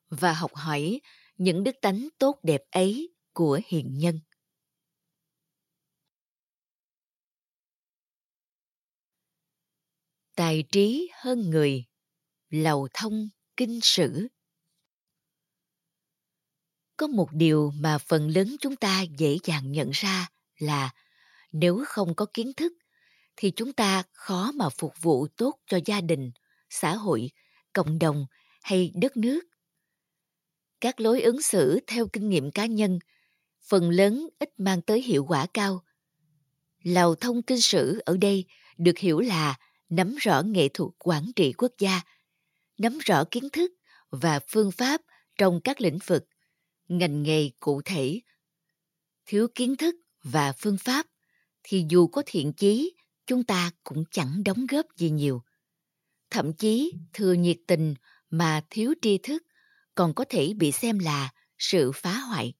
và 0.08 0.32
học 0.32 0.54
hỏi 0.54 1.00
những 1.36 1.64
đức 1.64 1.76
tánh 1.82 2.08
tốt 2.18 2.38
đẹp 2.42 2.62
ấy 2.70 3.14
của 3.32 3.60
hiền 3.66 3.98
nhân. 3.98 4.20
Tài 10.34 10.64
trí 10.72 11.10
hơn 11.14 11.50
người, 11.50 11.84
lầu 12.48 12.88
thông 12.94 13.28
kinh 13.56 13.80
sử. 13.82 14.28
Có 16.96 17.06
một 17.06 17.28
điều 17.32 17.72
mà 17.80 17.98
phần 17.98 18.28
lớn 18.28 18.56
chúng 18.60 18.76
ta 18.76 19.02
dễ 19.18 19.38
dàng 19.44 19.72
nhận 19.72 19.90
ra 19.90 20.28
là 20.58 20.90
nếu 21.52 21.84
không 21.86 22.14
có 22.14 22.26
kiến 22.34 22.52
thức 22.56 22.72
thì 23.36 23.52
chúng 23.56 23.72
ta 23.72 24.02
khó 24.12 24.52
mà 24.52 24.68
phục 24.68 24.92
vụ 25.00 25.26
tốt 25.36 25.58
cho 25.66 25.78
gia 25.86 26.00
đình, 26.00 26.30
xã 26.70 26.94
hội, 26.94 27.30
cộng 27.72 27.98
đồng 27.98 28.26
hay 28.62 28.92
đất 28.94 29.16
nước. 29.16 29.40
Các 30.80 31.00
lối 31.00 31.22
ứng 31.22 31.42
xử 31.42 31.80
theo 31.86 32.06
kinh 32.12 32.28
nghiệm 32.28 32.50
cá 32.50 32.66
nhân 32.66 32.98
phần 33.68 33.90
lớn 33.90 34.28
ít 34.38 34.60
mang 34.60 34.82
tới 34.82 35.02
hiệu 35.02 35.24
quả 35.24 35.46
cao. 35.54 35.84
Lào 36.82 37.14
thông 37.14 37.42
kinh 37.42 37.60
sử 37.60 37.98
ở 38.04 38.16
đây 38.16 38.44
được 38.78 38.98
hiểu 38.98 39.20
là 39.20 39.58
nắm 39.88 40.16
rõ 40.20 40.42
nghệ 40.42 40.68
thuật 40.68 40.90
quản 40.98 41.24
trị 41.36 41.52
quốc 41.52 41.72
gia, 41.78 42.00
nắm 42.78 42.98
rõ 42.98 43.24
kiến 43.30 43.48
thức 43.52 43.72
và 44.10 44.40
phương 44.48 44.70
pháp 44.72 45.00
trong 45.38 45.60
các 45.64 45.80
lĩnh 45.80 45.98
vực, 46.06 46.24
ngành 46.88 47.22
nghề 47.22 47.50
cụ 47.60 47.82
thể. 47.84 48.20
Thiếu 49.26 49.48
kiến 49.54 49.76
thức 49.76 49.94
và 50.22 50.52
phương 50.52 50.78
pháp 50.78 51.06
thì 51.62 51.86
dù 51.88 52.06
có 52.06 52.22
thiện 52.26 52.52
chí 52.52 52.94
chúng 53.26 53.44
ta 53.44 53.70
cũng 53.84 54.04
chẳng 54.10 54.42
đóng 54.44 54.66
góp 54.66 54.86
gì 54.96 55.10
nhiều 55.10 55.42
thậm 56.30 56.52
chí 56.52 56.92
thừa 57.12 57.32
nhiệt 57.32 57.56
tình 57.66 57.94
mà 58.30 58.64
thiếu 58.70 58.94
tri 59.02 59.18
thức 59.18 59.42
còn 59.96 60.14
có 60.14 60.24
thể 60.28 60.52
bị 60.56 60.72
xem 60.72 60.98
là 60.98 61.32
sự 61.58 61.92
phá 61.92 62.18
hoại. 62.18 62.54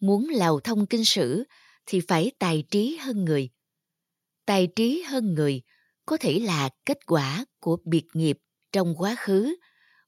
Muốn 0.00 0.28
lào 0.28 0.60
thông 0.60 0.86
kinh 0.86 1.04
sử 1.04 1.44
thì 1.86 2.00
phải 2.08 2.32
tài 2.38 2.64
trí 2.70 2.96
hơn 2.96 3.24
người. 3.24 3.50
Tài 4.46 4.68
trí 4.76 5.02
hơn 5.02 5.34
người 5.34 5.62
có 6.06 6.16
thể 6.16 6.38
là 6.38 6.70
kết 6.86 7.06
quả 7.06 7.44
của 7.60 7.76
biệt 7.84 8.04
nghiệp 8.12 8.38
trong 8.72 8.94
quá 8.98 9.14
khứ, 9.18 9.56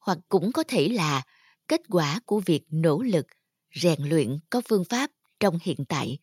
hoặc 0.01 0.19
cũng 0.29 0.53
có 0.53 0.63
thể 0.69 0.89
là 0.89 1.23
kết 1.69 1.81
quả 1.89 2.21
của 2.27 2.41
việc 2.47 2.63
nỗ 2.71 3.03
lực, 3.03 3.27
rèn 3.75 4.03
luyện 4.03 4.39
có 4.51 4.63
phương 4.69 4.85
pháp 4.85 5.11
trong 5.41 5.59
hiện 5.63 5.85
tại. 5.89 6.19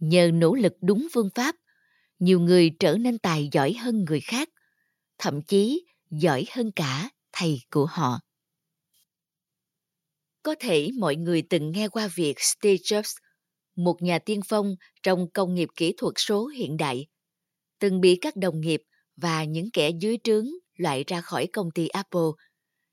Nhờ 0.00 0.30
nỗ 0.34 0.54
lực 0.54 0.72
đúng 0.80 1.08
phương 1.12 1.30
pháp, 1.34 1.54
nhiều 2.18 2.40
người 2.40 2.70
trở 2.78 2.96
nên 2.96 3.18
tài 3.18 3.48
giỏi 3.52 3.72
hơn 3.72 4.04
người 4.04 4.20
khác, 4.20 4.48
thậm 5.18 5.42
chí 5.42 5.86
giỏi 6.10 6.46
hơn 6.50 6.72
cả 6.76 7.10
thầy 7.32 7.60
của 7.70 7.86
họ 7.86 8.20
có 10.42 10.54
thể 10.60 10.90
mọi 10.98 11.16
người 11.16 11.42
từng 11.50 11.70
nghe 11.70 11.88
qua 11.88 12.08
việc 12.14 12.34
Steve 12.40 12.76
Jobs, 12.76 13.16
một 13.76 14.02
nhà 14.02 14.18
tiên 14.18 14.40
phong 14.48 14.74
trong 15.02 15.30
công 15.30 15.54
nghiệp 15.54 15.68
kỹ 15.76 15.94
thuật 15.96 16.14
số 16.16 16.46
hiện 16.46 16.76
đại, 16.76 17.06
từng 17.78 18.00
bị 18.00 18.18
các 18.20 18.36
đồng 18.36 18.60
nghiệp 18.60 18.82
và 19.16 19.44
những 19.44 19.70
kẻ 19.72 19.90
dưới 20.00 20.18
trướng 20.24 20.46
loại 20.76 21.04
ra 21.06 21.20
khỏi 21.20 21.46
công 21.52 21.70
ty 21.70 21.88
Apple, 21.88 22.30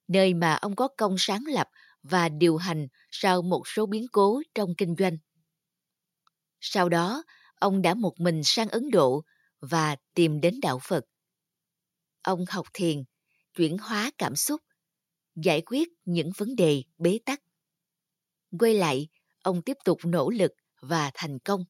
nơi 0.08 0.34
mà 0.34 0.54
ông 0.54 0.76
có 0.76 0.88
công 0.98 1.16
sáng 1.18 1.44
lập 1.48 1.68
và 2.04 2.30
điều 2.30 2.58
hành 2.58 2.88
sau 3.12 3.42
một 3.42 3.62
số 3.68 3.86
biến 3.86 4.06
cố 4.12 4.42
trong 4.56 4.76
kinh 4.78 4.96
doanh. 5.00 5.18
Sau 6.60 6.90
đó, 6.90 7.24
ông 7.60 7.82
đã 7.82 7.94
một 7.94 8.14
mình 8.20 8.42
sang 8.44 8.70
Ấn 8.70 8.90
Độ 8.92 9.24
và 9.60 9.96
tìm 10.14 10.42
đến 10.42 10.60
đạo 10.62 10.80
Phật. 10.88 11.04
Ông 12.22 12.46
học 12.50 12.68
thiền, 12.74 13.04
chuyển 13.56 13.78
hóa 13.78 14.12
cảm 14.18 14.36
xúc, 14.36 14.62
giải 15.44 15.62
quyết 15.66 15.90
những 16.06 16.32
vấn 16.38 16.56
đề 16.56 16.84
bế 16.98 17.20
tắc. 17.26 17.42
Quay 18.60 18.74
lại, 18.74 19.08
ông 19.44 19.62
tiếp 19.62 19.78
tục 19.86 20.00
nỗ 20.04 20.30
lực 20.30 20.52
và 20.82 21.12
thành 21.14 21.40
công. 21.40 21.66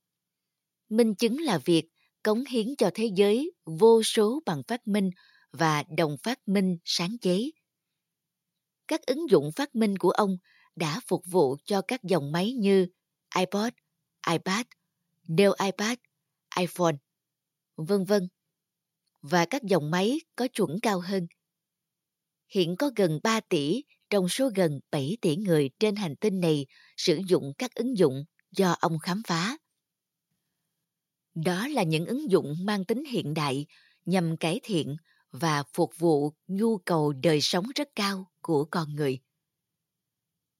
Minh 0.89 1.15
chứng 1.15 1.41
là 1.41 1.57
việc 1.65 1.85
cống 2.23 2.43
hiến 2.45 2.75
cho 2.77 2.91
thế 2.93 3.09
giới 3.15 3.51
vô 3.65 4.03
số 4.03 4.39
bằng 4.45 4.61
phát 4.67 4.87
minh 4.87 5.09
và 5.51 5.83
đồng 5.97 6.17
phát 6.23 6.47
minh 6.47 6.77
sáng 6.85 7.17
chế. 7.21 7.51
Các 8.87 9.01
ứng 9.01 9.29
dụng 9.29 9.51
phát 9.55 9.75
minh 9.75 9.97
của 9.97 10.11
ông 10.11 10.37
đã 10.75 10.99
phục 11.07 11.23
vụ 11.25 11.55
cho 11.65 11.81
các 11.81 12.03
dòng 12.03 12.31
máy 12.31 12.51
như 12.51 12.87
iPod, 13.35 13.73
iPad, 14.31 14.65
Dell 15.37 15.53
iPad, 15.65 15.97
iPhone, 16.57 16.95
vân 17.75 18.05
vân 18.05 18.27
và 19.21 19.45
các 19.45 19.63
dòng 19.63 19.91
máy 19.91 20.19
có 20.35 20.47
chuẩn 20.47 20.79
cao 20.81 20.99
hơn. 20.99 21.27
Hiện 22.49 22.75
có 22.75 22.91
gần 22.95 23.19
3 23.23 23.39
tỷ 23.39 23.83
trong 24.09 24.29
số 24.29 24.49
gần 24.55 24.79
7 24.91 25.17
tỷ 25.21 25.35
người 25.35 25.69
trên 25.79 25.95
hành 25.95 26.15
tinh 26.15 26.39
này 26.39 26.65
sử 26.97 27.19
dụng 27.27 27.53
các 27.57 27.75
ứng 27.75 27.97
dụng 27.97 28.25
do 28.51 28.75
ông 28.79 28.99
khám 28.99 29.21
phá. 29.27 29.57
Đó 31.35 31.67
là 31.67 31.83
những 31.83 32.05
ứng 32.05 32.31
dụng 32.31 32.55
mang 32.63 32.85
tính 32.85 33.03
hiện 33.05 33.33
đại 33.33 33.65
nhằm 34.05 34.37
cải 34.37 34.59
thiện 34.63 34.95
và 35.31 35.63
phục 35.73 35.91
vụ 35.97 36.33
nhu 36.47 36.77
cầu 36.77 37.13
đời 37.13 37.41
sống 37.41 37.65
rất 37.75 37.87
cao 37.95 38.31
của 38.41 38.65
con 38.71 38.95
người. 38.95 39.19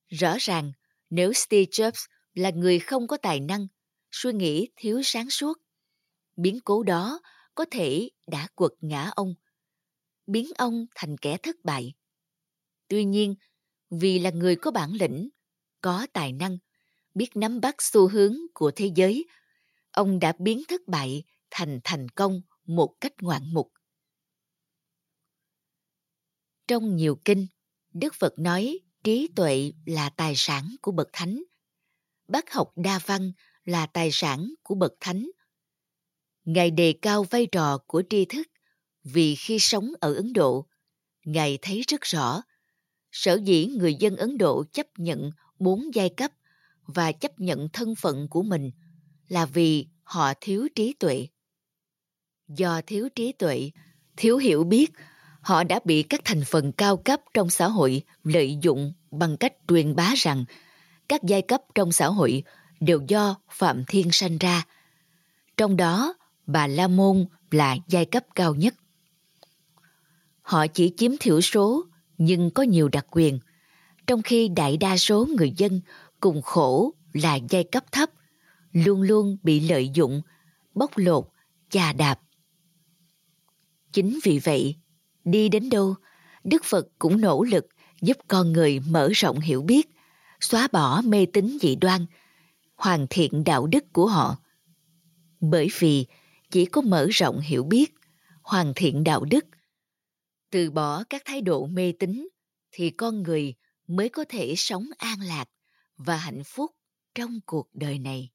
Rõ 0.08 0.36
ràng, 0.39 0.72
nếu 1.10 1.34
Steve 1.34 1.63
Jobs 1.72 2.08
là 2.34 2.50
người 2.50 2.79
không 2.79 3.08
có 3.08 3.17
tài 3.17 3.39
năng, 3.39 3.67
suy 4.12 4.34
nghĩ 4.34 4.70
thiếu 4.75 5.01
sáng 5.03 5.29
suốt, 5.29 5.58
biến 6.36 6.60
cố 6.65 6.84
đó 6.84 7.22
có 7.56 7.65
thể 7.72 8.10
đã 8.27 8.48
quật 8.56 8.72
ngã 8.82 9.12
ông, 9.15 9.36
biến 10.27 10.48
ông 10.57 10.86
thành 10.96 11.17
kẻ 11.17 11.38
thất 11.38 11.55
bại. 11.63 11.93
Tuy 12.88 13.05
nhiên, 13.05 13.36
vì 13.89 14.19
là 14.19 14.29
người 14.29 14.55
có 14.55 14.72
bản 14.72 14.93
lĩnh, 14.93 15.29
có 15.81 16.07
tài 16.13 16.34
năng, 16.34 16.57
biết 17.13 17.29
nắm 17.36 17.62
bắt 17.62 17.75
xu 17.79 18.07
hướng 18.07 18.36
của 18.53 18.72
thế 18.75 18.91
giới, 18.96 19.25
ông 19.91 20.19
đã 20.19 20.34
biến 20.39 20.62
thất 20.67 20.81
bại 20.88 21.24
thành 21.51 21.79
thành 21.84 22.10
công 22.10 22.41
một 22.65 22.93
cách 23.01 23.13
ngoạn 23.22 23.53
mục. 23.53 23.72
Trong 26.67 26.96
nhiều 26.96 27.19
kinh, 27.25 27.48
Đức 27.93 28.13
Phật 28.19 28.34
nói 28.39 28.79
trí 29.03 29.29
tuệ 29.36 29.72
là 29.86 30.10
tài 30.10 30.34
sản 30.36 30.75
của 30.81 30.91
bậc 30.91 31.07
thánh. 31.13 31.43
Bác 32.27 32.53
học 32.53 32.72
đa 32.75 33.00
văn 33.05 33.31
là 33.65 33.86
tài 33.86 34.10
sản 34.12 34.53
của 34.63 34.75
bậc 34.75 34.93
thánh 35.00 35.27
Ngài 36.48 36.72
đề 36.72 36.93
cao 37.01 37.24
vai 37.24 37.48
trò 37.51 37.77
của 37.88 38.03
tri 38.10 38.25
thức 38.25 38.48
vì 39.13 39.35
khi 39.35 39.59
sống 39.59 39.91
ở 39.99 40.13
Ấn 40.13 40.33
Độ, 40.33 40.65
Ngài 41.25 41.57
thấy 41.61 41.83
rất 41.87 42.01
rõ 42.01 42.41
sở 43.11 43.39
dĩ 43.43 43.65
người 43.65 43.95
dân 43.95 44.15
Ấn 44.15 44.37
Độ 44.37 44.63
chấp 44.73 44.87
nhận 44.97 45.31
bốn 45.59 45.95
giai 45.95 46.09
cấp 46.09 46.31
và 46.85 47.11
chấp 47.11 47.39
nhận 47.39 47.69
thân 47.69 47.95
phận 47.95 48.27
của 48.29 48.43
mình 48.43 48.71
là 49.27 49.45
vì 49.45 49.87
họ 50.03 50.33
thiếu 50.41 50.67
trí 50.75 50.93
tuệ. 50.93 51.27
Do 52.47 52.81
thiếu 52.81 53.09
trí 53.15 53.31
tuệ 53.31 53.71
Thiếu 54.17 54.37
hiểu 54.37 54.63
biết, 54.63 54.91
họ 55.41 55.63
đã 55.63 55.79
bị 55.85 56.03
các 56.03 56.21
thành 56.25 56.43
phần 56.45 56.71
cao 56.71 56.97
cấp 56.97 57.21
trong 57.33 57.49
xã 57.49 57.67
hội 57.67 58.01
lợi 58.23 58.57
dụng 58.61 58.93
bằng 59.11 59.37
cách 59.37 59.53
truyền 59.67 59.95
bá 59.95 60.13
rằng 60.17 60.45
các 61.09 61.23
giai 61.23 61.41
cấp 61.41 61.61
trong 61.75 61.91
xã 61.91 62.07
hội 62.07 62.43
đều 62.79 63.01
do 63.07 63.35
Phạm 63.49 63.83
Thiên 63.87 64.11
sanh 64.11 64.37
ra. 64.37 64.63
Trong 65.57 65.77
đó, 65.77 66.13
bà 66.45 66.67
La 66.67 66.87
Môn 66.87 67.25
là 67.51 67.77
giai 67.87 68.05
cấp 68.05 68.23
cao 68.35 68.55
nhất. 68.55 68.73
Họ 70.48 70.68
chỉ 70.68 70.94
chiếm 70.98 71.12
thiểu 71.20 71.42
số 71.42 71.86
nhưng 72.18 72.50
có 72.51 72.63
nhiều 72.63 72.88
đặc 72.88 73.06
quyền, 73.12 73.39
trong 74.08 74.22
khi 74.22 74.48
đại 74.48 74.77
đa 74.77 74.98
số 74.98 75.27
người 75.38 75.54
dân 75.58 75.82
cùng 76.20 76.42
khổ 76.42 76.94
là 77.13 77.39
giai 77.50 77.63
cấp 77.63 77.92
thấp, 77.92 78.10
luôn 78.72 79.01
luôn 79.01 79.38
bị 79.44 79.60
lợi 79.60 79.89
dụng, 79.94 80.22
bóc 80.74 80.92
lột, 80.96 81.27
chà 81.70 81.94
đạp. 81.94 82.20
Chính 83.94 84.20
vì 84.24 84.39
vậy, 84.39 84.75
đi 85.24 85.50
đến 85.50 85.70
đâu, 85.70 85.96
Đức 86.44 86.63
Phật 86.66 86.88
cũng 87.00 87.22
nỗ 87.22 87.44
lực 87.44 87.66
giúp 88.01 88.18
con 88.27 88.54
người 88.54 88.80
mở 88.80 89.10
rộng 89.16 89.39
hiểu 89.39 89.62
biết, 89.62 89.89
xóa 90.39 90.68
bỏ 90.72 91.01
mê 91.06 91.25
tín 91.34 91.58
dị 91.62 91.75
đoan, 91.75 92.06
hoàn 92.75 93.08
thiện 93.10 93.44
đạo 93.44 93.68
đức 93.68 93.94
của 93.94 94.08
họ. 94.08 94.38
Bởi 95.39 95.68
vì 95.80 96.06
chỉ 96.51 96.66
có 96.66 96.82
mở 96.82 97.08
rộng 97.12 97.39
hiểu 97.39 97.63
biết, 97.63 97.94
hoàn 98.42 98.74
thiện 98.75 99.04
đạo 99.04 99.25
đức, 99.25 99.46
từ 100.50 100.72
bỏ 100.72 101.04
các 101.10 101.22
thái 101.25 101.42
độ 101.42 101.66
mê 101.66 101.94
tín 102.00 102.27
thì 102.72 102.89
con 102.89 103.24
người 103.24 103.56
mới 103.88 104.10
có 104.10 104.25
thể 104.30 104.54
sống 104.58 104.86
an 104.98 105.22
lạc 105.22 105.46
và 105.98 106.18
hạnh 106.18 106.44
phúc 106.46 106.72
trong 107.16 107.39
cuộc 107.46 107.70
đời 107.74 108.00
này. 108.00 108.30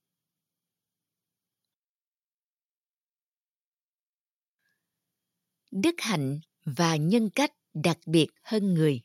Đức 5.70 5.94
hạnh 5.98 6.40
và 6.64 6.96
nhân 6.96 7.30
cách 7.34 7.52
đặc 7.74 7.98
biệt 8.06 8.26
hơn 8.42 8.74
người. 8.74 9.00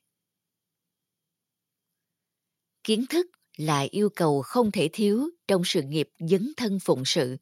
Kiến 2.83 3.05
thức 3.09 3.27
là 3.57 3.87
yêu 3.91 4.09
cầu 4.15 4.41
không 4.41 4.71
thể 4.71 4.89
thiếu 4.93 5.29
trong 5.47 5.61
sự 5.65 5.81
nghiệp 5.81 6.09
dấn 6.19 6.53
thân 6.57 6.79
phụng 6.79 7.05
sự, 7.05 7.37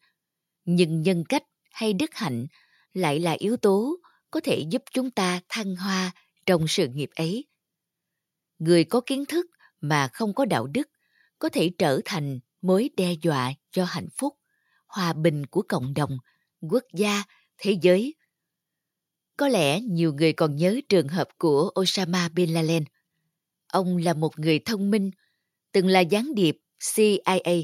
nhưng 0.66 1.02
nhân 1.02 1.24
cách 1.30 1.44
hay 1.72 1.94
đức 1.94 2.14
hạnh 2.14 2.48
lại 2.94 3.20
là 3.20 3.32
yếu 3.32 3.58
tố 3.58 4.00
có 4.36 4.42
thể 4.44 4.66
giúp 4.70 4.84
chúng 4.94 5.12
ta 5.12 5.40
thăng 5.50 5.76
hoa 5.76 6.12
trong 6.46 6.68
sự 6.68 6.88
nghiệp 6.88 7.10
ấy. 7.16 7.46
Người 8.60 8.84
có 8.84 9.02
kiến 9.06 9.26
thức 9.26 9.46
mà 9.82 10.08
không 10.14 10.34
có 10.34 10.46
đạo 10.46 10.68
đức 10.68 10.90
có 11.40 11.50
thể 11.50 11.72
trở 11.78 12.02
thành 12.06 12.40
mối 12.62 12.90
đe 12.98 13.14
dọa 13.22 13.54
cho 13.72 13.86
hạnh 13.86 14.08
phúc, 14.18 14.34
hòa 14.88 15.14
bình 15.14 15.46
của 15.46 15.62
cộng 15.68 15.94
đồng, 15.94 16.18
quốc 16.72 16.84
gia, 16.94 17.24
thế 17.58 17.78
giới. 17.82 18.16
Có 19.38 19.48
lẽ 19.48 19.82
nhiều 19.82 20.14
người 20.14 20.34
còn 20.34 20.56
nhớ 20.56 20.80
trường 20.90 21.08
hợp 21.08 21.28
của 21.38 21.72
Osama 21.80 22.30
Bin 22.30 22.54
Laden. 22.54 22.84
Ông 23.68 23.98
là 23.98 24.14
một 24.14 24.40
người 24.40 24.60
thông 24.60 24.92
minh, 24.92 25.12
từng 25.72 25.88
là 25.88 26.00
gián 26.00 26.36
điệp 26.36 26.58
CIA, 26.96 27.64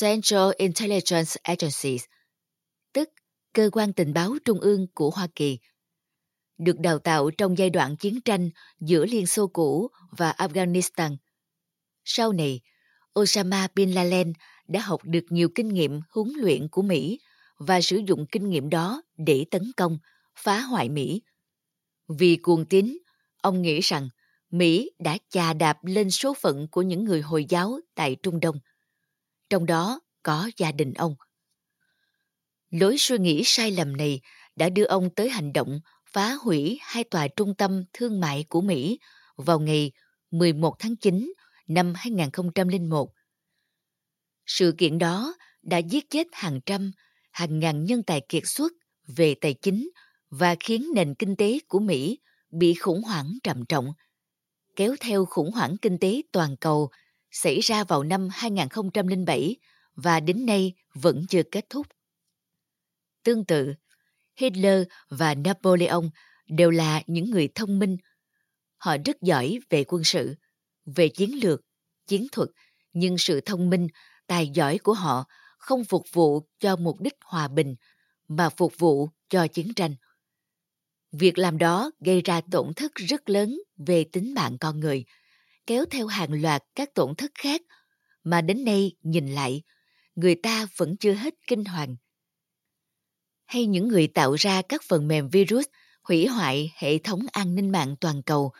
Central 0.00 0.50
Intelligence 0.58 1.30
Agencies, 1.42 2.04
cơ 3.52 3.70
quan 3.72 3.92
tình 3.92 4.12
báo 4.12 4.34
trung 4.44 4.60
ương 4.60 4.86
của 4.94 5.10
Hoa 5.10 5.28
Kỳ. 5.34 5.58
Được 6.58 6.78
đào 6.78 6.98
tạo 6.98 7.30
trong 7.30 7.58
giai 7.58 7.70
đoạn 7.70 7.96
chiến 7.96 8.20
tranh 8.20 8.50
giữa 8.80 9.06
Liên 9.06 9.26
Xô 9.26 9.46
cũ 9.46 9.88
và 10.10 10.34
Afghanistan. 10.38 11.16
Sau 12.04 12.32
này, 12.32 12.60
Osama 13.20 13.68
Bin 13.74 13.92
Laden 13.92 14.32
đã 14.68 14.80
học 14.80 15.00
được 15.04 15.24
nhiều 15.28 15.48
kinh 15.54 15.68
nghiệm 15.68 16.00
huấn 16.10 16.28
luyện 16.36 16.68
của 16.68 16.82
Mỹ 16.82 17.20
và 17.58 17.80
sử 17.80 18.00
dụng 18.06 18.26
kinh 18.32 18.50
nghiệm 18.50 18.70
đó 18.70 19.02
để 19.16 19.44
tấn 19.50 19.62
công, 19.76 19.98
phá 20.36 20.60
hoại 20.60 20.88
Mỹ. 20.88 21.22
Vì 22.08 22.36
cuồng 22.36 22.64
tín, 22.64 22.98
ông 23.42 23.62
nghĩ 23.62 23.80
rằng 23.80 24.08
Mỹ 24.50 24.90
đã 24.98 25.18
chà 25.28 25.52
đạp 25.52 25.78
lên 25.84 26.10
số 26.10 26.34
phận 26.34 26.68
của 26.68 26.82
những 26.82 27.04
người 27.04 27.20
Hồi 27.20 27.46
giáo 27.48 27.80
tại 27.94 28.16
Trung 28.22 28.40
Đông. 28.40 28.60
Trong 29.50 29.66
đó 29.66 30.00
có 30.22 30.50
gia 30.56 30.72
đình 30.72 30.94
ông. 30.94 31.14
Lối 32.70 32.96
suy 32.98 33.18
nghĩ 33.18 33.42
sai 33.44 33.70
lầm 33.70 33.96
này 33.96 34.20
đã 34.56 34.68
đưa 34.68 34.84
ông 34.84 35.10
tới 35.14 35.28
hành 35.28 35.52
động 35.52 35.80
phá 36.06 36.34
hủy 36.34 36.78
hai 36.82 37.04
tòa 37.04 37.28
trung 37.28 37.54
tâm 37.54 37.84
thương 37.92 38.20
mại 38.20 38.44
của 38.48 38.60
Mỹ 38.60 38.98
vào 39.36 39.60
ngày 39.60 39.92
11 40.30 40.76
tháng 40.78 40.96
9 40.96 41.32
năm 41.66 41.92
2001. 41.96 43.12
Sự 44.46 44.74
kiện 44.78 44.98
đó 44.98 45.34
đã 45.62 45.78
giết 45.78 46.10
chết 46.10 46.26
hàng 46.32 46.60
trăm, 46.66 46.90
hàng 47.30 47.58
ngàn 47.58 47.84
nhân 47.84 48.02
tài 48.02 48.20
kiệt 48.28 48.42
xuất 48.46 48.72
về 49.06 49.34
tài 49.40 49.54
chính 49.54 49.90
và 50.30 50.56
khiến 50.60 50.86
nền 50.94 51.14
kinh 51.14 51.36
tế 51.36 51.58
của 51.68 51.78
Mỹ 51.78 52.18
bị 52.50 52.74
khủng 52.74 53.02
hoảng 53.02 53.38
trầm 53.42 53.64
trọng, 53.68 53.92
kéo 54.76 54.94
theo 55.00 55.24
khủng 55.24 55.52
hoảng 55.52 55.76
kinh 55.82 55.98
tế 55.98 56.22
toàn 56.32 56.56
cầu 56.56 56.90
xảy 57.30 57.60
ra 57.60 57.84
vào 57.84 58.02
năm 58.02 58.28
2007 58.32 59.56
và 59.94 60.20
đến 60.20 60.46
nay 60.46 60.74
vẫn 60.94 61.24
chưa 61.28 61.42
kết 61.42 61.66
thúc. 61.70 61.86
Tương 63.22 63.44
tự, 63.44 63.74
Hitler 64.36 64.82
và 65.08 65.34
Napoleon 65.34 66.02
đều 66.46 66.70
là 66.70 67.02
những 67.06 67.30
người 67.30 67.48
thông 67.54 67.78
minh. 67.78 67.96
Họ 68.78 68.96
rất 69.04 69.22
giỏi 69.22 69.58
về 69.70 69.84
quân 69.84 70.04
sự, 70.04 70.34
về 70.84 71.08
chiến 71.08 71.30
lược, 71.42 71.60
chiến 72.06 72.26
thuật, 72.32 72.48
nhưng 72.92 73.18
sự 73.18 73.40
thông 73.40 73.70
minh, 73.70 73.88
tài 74.26 74.48
giỏi 74.48 74.78
của 74.78 74.92
họ 74.92 75.24
không 75.58 75.84
phục 75.84 76.06
vụ 76.12 76.40
cho 76.58 76.76
mục 76.76 77.00
đích 77.00 77.14
hòa 77.24 77.48
bình, 77.48 77.74
mà 78.28 78.48
phục 78.48 78.78
vụ 78.78 79.08
cho 79.28 79.46
chiến 79.46 79.74
tranh. 79.74 79.94
Việc 81.12 81.38
làm 81.38 81.58
đó 81.58 81.90
gây 82.00 82.22
ra 82.24 82.40
tổn 82.50 82.74
thất 82.74 82.94
rất 82.94 83.28
lớn 83.28 83.58
về 83.86 84.04
tính 84.04 84.34
mạng 84.34 84.56
con 84.60 84.80
người, 84.80 85.04
kéo 85.66 85.84
theo 85.90 86.06
hàng 86.06 86.42
loạt 86.42 86.62
các 86.74 86.94
tổn 86.94 87.14
thất 87.14 87.30
khác 87.34 87.62
mà 88.24 88.40
đến 88.40 88.64
nay 88.64 88.92
nhìn 89.02 89.28
lại, 89.28 89.62
người 90.14 90.34
ta 90.34 90.66
vẫn 90.76 90.96
chưa 90.96 91.12
hết 91.12 91.34
kinh 91.46 91.64
hoàng 91.64 91.96
hay 93.50 93.66
những 93.66 93.88
người 93.88 94.06
tạo 94.06 94.34
ra 94.34 94.62
các 94.62 94.82
phần 94.88 95.08
mềm 95.08 95.28
virus 95.28 95.64
hủy 96.02 96.26
hoại 96.26 96.72
hệ 96.76 96.98
thống 96.98 97.20
an 97.32 97.54
ninh 97.54 97.72
mạng 97.72 97.96
toàn 98.00 98.22
cầu, 98.22 98.52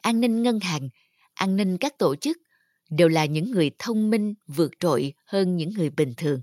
an 0.00 0.20
ninh 0.20 0.42
ngân 0.42 0.60
hàng, 0.60 0.88
an 1.34 1.56
ninh 1.56 1.78
các 1.78 1.98
tổ 1.98 2.16
chức 2.16 2.36
đều 2.90 3.08
là 3.08 3.24
những 3.24 3.50
người 3.50 3.70
thông 3.78 4.10
minh 4.10 4.34
vượt 4.46 4.72
trội 4.80 5.12
hơn 5.26 5.56
những 5.56 5.70
người 5.70 5.90
bình 5.90 6.14
thường. 6.16 6.40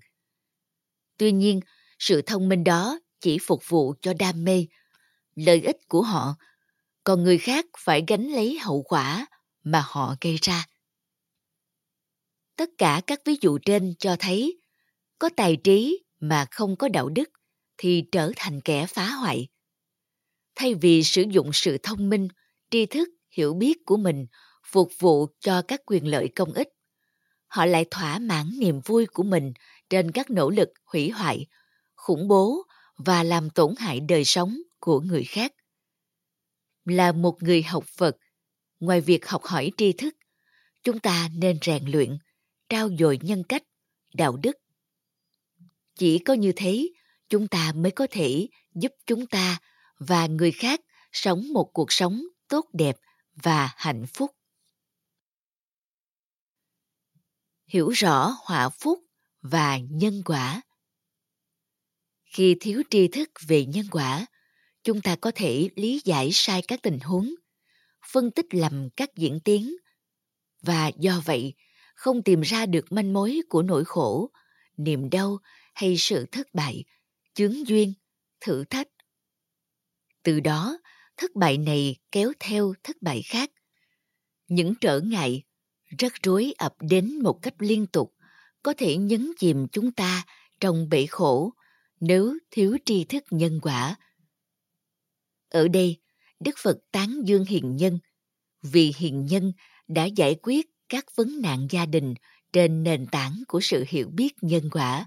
Tuy 1.17 1.31
nhiên, 1.31 1.59
sự 1.99 2.21
thông 2.21 2.49
minh 2.49 2.63
đó 2.63 2.99
chỉ 3.21 3.37
phục 3.41 3.63
vụ 3.67 3.93
cho 4.01 4.13
đam 4.19 4.43
mê, 4.43 4.65
lợi 5.35 5.61
ích 5.61 5.77
của 5.87 6.01
họ, 6.01 6.35
còn 7.03 7.23
người 7.23 7.37
khác 7.37 7.65
phải 7.77 8.03
gánh 8.07 8.27
lấy 8.27 8.59
hậu 8.59 8.83
quả 8.83 9.25
mà 9.63 9.83
họ 9.85 10.15
gây 10.21 10.37
ra. 10.41 10.65
Tất 12.55 12.69
cả 12.77 13.01
các 13.07 13.21
ví 13.25 13.35
dụ 13.41 13.57
trên 13.65 13.93
cho 13.99 14.15
thấy 14.19 14.59
có 15.19 15.29
tài 15.35 15.57
trí 15.63 16.03
mà 16.19 16.45
không 16.51 16.75
có 16.75 16.87
đạo 16.87 17.09
đức 17.09 17.29
thì 17.77 18.03
trở 18.11 18.31
thành 18.35 18.61
kẻ 18.61 18.85
phá 18.87 19.09
hoại. 19.09 19.47
Thay 20.55 20.73
vì 20.75 21.03
sử 21.03 21.21
dụng 21.21 21.49
sự 21.53 21.77
thông 21.83 22.09
minh, 22.09 22.27
tri 22.71 22.85
thức, 22.85 23.09
hiểu 23.31 23.53
biết 23.53 23.77
của 23.85 23.97
mình 23.97 24.25
phục 24.65 24.91
vụ 24.99 25.27
cho 25.39 25.61
các 25.61 25.81
quyền 25.85 26.07
lợi 26.07 26.29
công 26.35 26.53
ích, 26.53 26.69
họ 27.47 27.65
lại 27.65 27.85
thỏa 27.91 28.19
mãn 28.19 28.49
niềm 28.59 28.81
vui 28.85 29.05
của 29.05 29.23
mình 29.23 29.53
trên 29.89 30.11
các 30.11 30.29
nỗ 30.29 30.49
lực 30.49 30.69
hủy 30.85 31.09
hoại, 31.09 31.45
khủng 31.95 32.27
bố 32.27 32.63
và 32.97 33.23
làm 33.23 33.49
tổn 33.49 33.73
hại 33.77 33.99
đời 33.99 34.25
sống 34.25 34.57
của 34.79 34.99
người 34.99 35.23
khác. 35.23 35.53
Là 36.85 37.11
một 37.11 37.43
người 37.43 37.63
học 37.63 37.85
phật, 37.97 38.17
ngoài 38.79 39.01
việc 39.01 39.27
học 39.27 39.43
hỏi 39.43 39.71
tri 39.77 39.93
thức, 39.93 40.15
chúng 40.83 40.99
ta 40.99 41.29
nên 41.35 41.57
rèn 41.61 41.83
luyện, 41.85 42.17
trao 42.69 42.89
dồi 42.99 43.19
nhân 43.21 43.43
cách, 43.49 43.63
đạo 44.13 44.37
đức. 44.37 44.57
Chỉ 45.95 46.19
có 46.19 46.33
như 46.33 46.51
thế 46.55 46.89
chúng 47.35 47.47
ta 47.47 47.71
mới 47.75 47.91
có 47.91 48.07
thể 48.11 48.47
giúp 48.75 48.91
chúng 49.05 49.27
ta 49.27 49.59
và 49.97 50.27
người 50.27 50.51
khác 50.51 50.81
sống 51.11 51.53
một 51.53 51.69
cuộc 51.73 51.91
sống 51.91 52.21
tốt 52.47 52.65
đẹp 52.73 52.97
và 53.35 53.69
hạnh 53.75 54.05
phúc. 54.13 54.31
Hiểu 57.67 57.89
rõ 57.89 58.37
họa 58.43 58.69
phúc 58.69 58.99
và 59.41 59.77
nhân 59.77 60.21
quả. 60.25 60.61
Khi 62.25 62.55
thiếu 62.59 62.83
tri 62.89 63.07
thức 63.07 63.29
về 63.47 63.65
nhân 63.65 63.85
quả, 63.91 64.25
chúng 64.83 65.01
ta 65.01 65.15
có 65.15 65.31
thể 65.35 65.69
lý 65.75 66.01
giải 66.05 66.29
sai 66.33 66.61
các 66.67 66.79
tình 66.83 66.99
huống, 66.99 67.29
phân 68.11 68.31
tích 68.31 68.47
lầm 68.51 68.89
các 68.97 69.09
diễn 69.15 69.39
tiến 69.39 69.75
và 70.61 70.91
do 70.99 71.21
vậy 71.25 71.53
không 71.95 72.23
tìm 72.23 72.41
ra 72.41 72.65
được 72.65 72.91
manh 72.91 73.13
mối 73.13 73.41
của 73.49 73.61
nỗi 73.61 73.85
khổ, 73.85 74.31
niềm 74.77 75.09
đau 75.09 75.37
hay 75.73 75.95
sự 75.97 76.25
thất 76.31 76.53
bại 76.53 76.83
chướng 77.35 77.67
duyên, 77.67 77.93
thử 78.41 78.63
thách. 78.63 78.87
Từ 80.23 80.39
đó, 80.39 80.77
thất 81.17 81.35
bại 81.35 81.57
này 81.57 81.95
kéo 82.11 82.31
theo 82.39 82.73
thất 82.83 83.01
bại 83.01 83.21
khác. 83.21 83.51
Những 84.47 84.73
trở 84.81 84.99
ngại, 84.99 85.43
rắc 85.99 86.13
rối 86.23 86.53
ập 86.57 86.75
đến 86.79 87.19
một 87.23 87.39
cách 87.41 87.53
liên 87.59 87.87
tục 87.87 88.13
có 88.63 88.73
thể 88.77 88.97
nhấn 88.97 89.31
chìm 89.37 89.67
chúng 89.71 89.91
ta 89.91 90.25
trong 90.59 90.89
bể 90.89 91.05
khổ 91.05 91.53
nếu 91.99 92.37
thiếu 92.51 92.77
tri 92.85 93.03
thức 93.03 93.23
nhân 93.29 93.59
quả. 93.61 93.95
Ở 95.49 95.67
đây, 95.67 96.01
Đức 96.39 96.55
Phật 96.57 96.77
tán 96.91 97.21
dương 97.25 97.45
hiền 97.45 97.75
nhân 97.75 97.99
vì 98.61 98.93
hiền 98.97 99.25
nhân 99.25 99.53
đã 99.87 100.05
giải 100.05 100.35
quyết 100.43 100.69
các 100.89 101.05
vấn 101.15 101.41
nạn 101.41 101.67
gia 101.69 101.85
đình 101.85 102.13
trên 102.53 102.83
nền 102.83 103.05
tảng 103.11 103.43
của 103.47 103.59
sự 103.61 103.83
hiểu 103.87 104.09
biết 104.09 104.33
nhân 104.41 104.69
quả. 104.71 105.05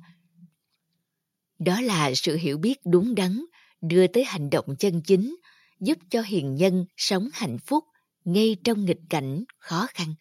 Đó 1.58 1.80
là 1.80 2.14
sự 2.14 2.36
hiểu 2.36 2.58
biết 2.58 2.78
đúng 2.84 3.14
đắn 3.14 3.44
đưa 3.80 4.06
tới 4.06 4.24
hành 4.24 4.50
động 4.50 4.66
chân 4.78 5.02
chính 5.02 5.36
giúp 5.80 5.98
cho 6.10 6.22
hiền 6.22 6.54
nhân 6.54 6.86
sống 6.96 7.28
hạnh 7.32 7.58
phúc 7.58 7.84
ngay 8.24 8.56
trong 8.64 8.84
nghịch 8.84 9.00
cảnh 9.10 9.44
khó 9.58 9.86
khăn. 9.94 10.14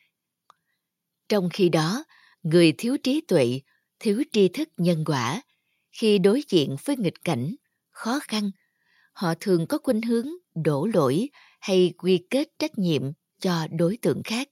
Trong 1.29 1.49
khi 1.53 1.69
đó, 1.69 2.03
người 2.43 2.73
thiếu 2.77 2.97
trí 3.03 3.21
tuệ, 3.21 3.59
thiếu 3.99 4.23
tri 4.31 4.47
thức 4.47 4.69
nhân 4.77 5.03
quả, 5.05 5.41
khi 5.91 6.17
đối 6.17 6.43
diện 6.49 6.75
với 6.85 6.97
nghịch 6.97 7.23
cảnh, 7.23 7.55
khó 7.91 8.19
khăn, 8.19 8.51
họ 9.13 9.33
thường 9.39 9.67
có 9.67 9.77
khuynh 9.83 10.01
hướng 10.01 10.27
đổ 10.55 10.87
lỗi 10.93 11.29
hay 11.59 11.93
quy 11.97 12.19
kết 12.29 12.47
trách 12.59 12.77
nhiệm 12.77 13.01
cho 13.41 13.67
đối 13.71 13.97
tượng 14.01 14.23
khác. 14.23 14.49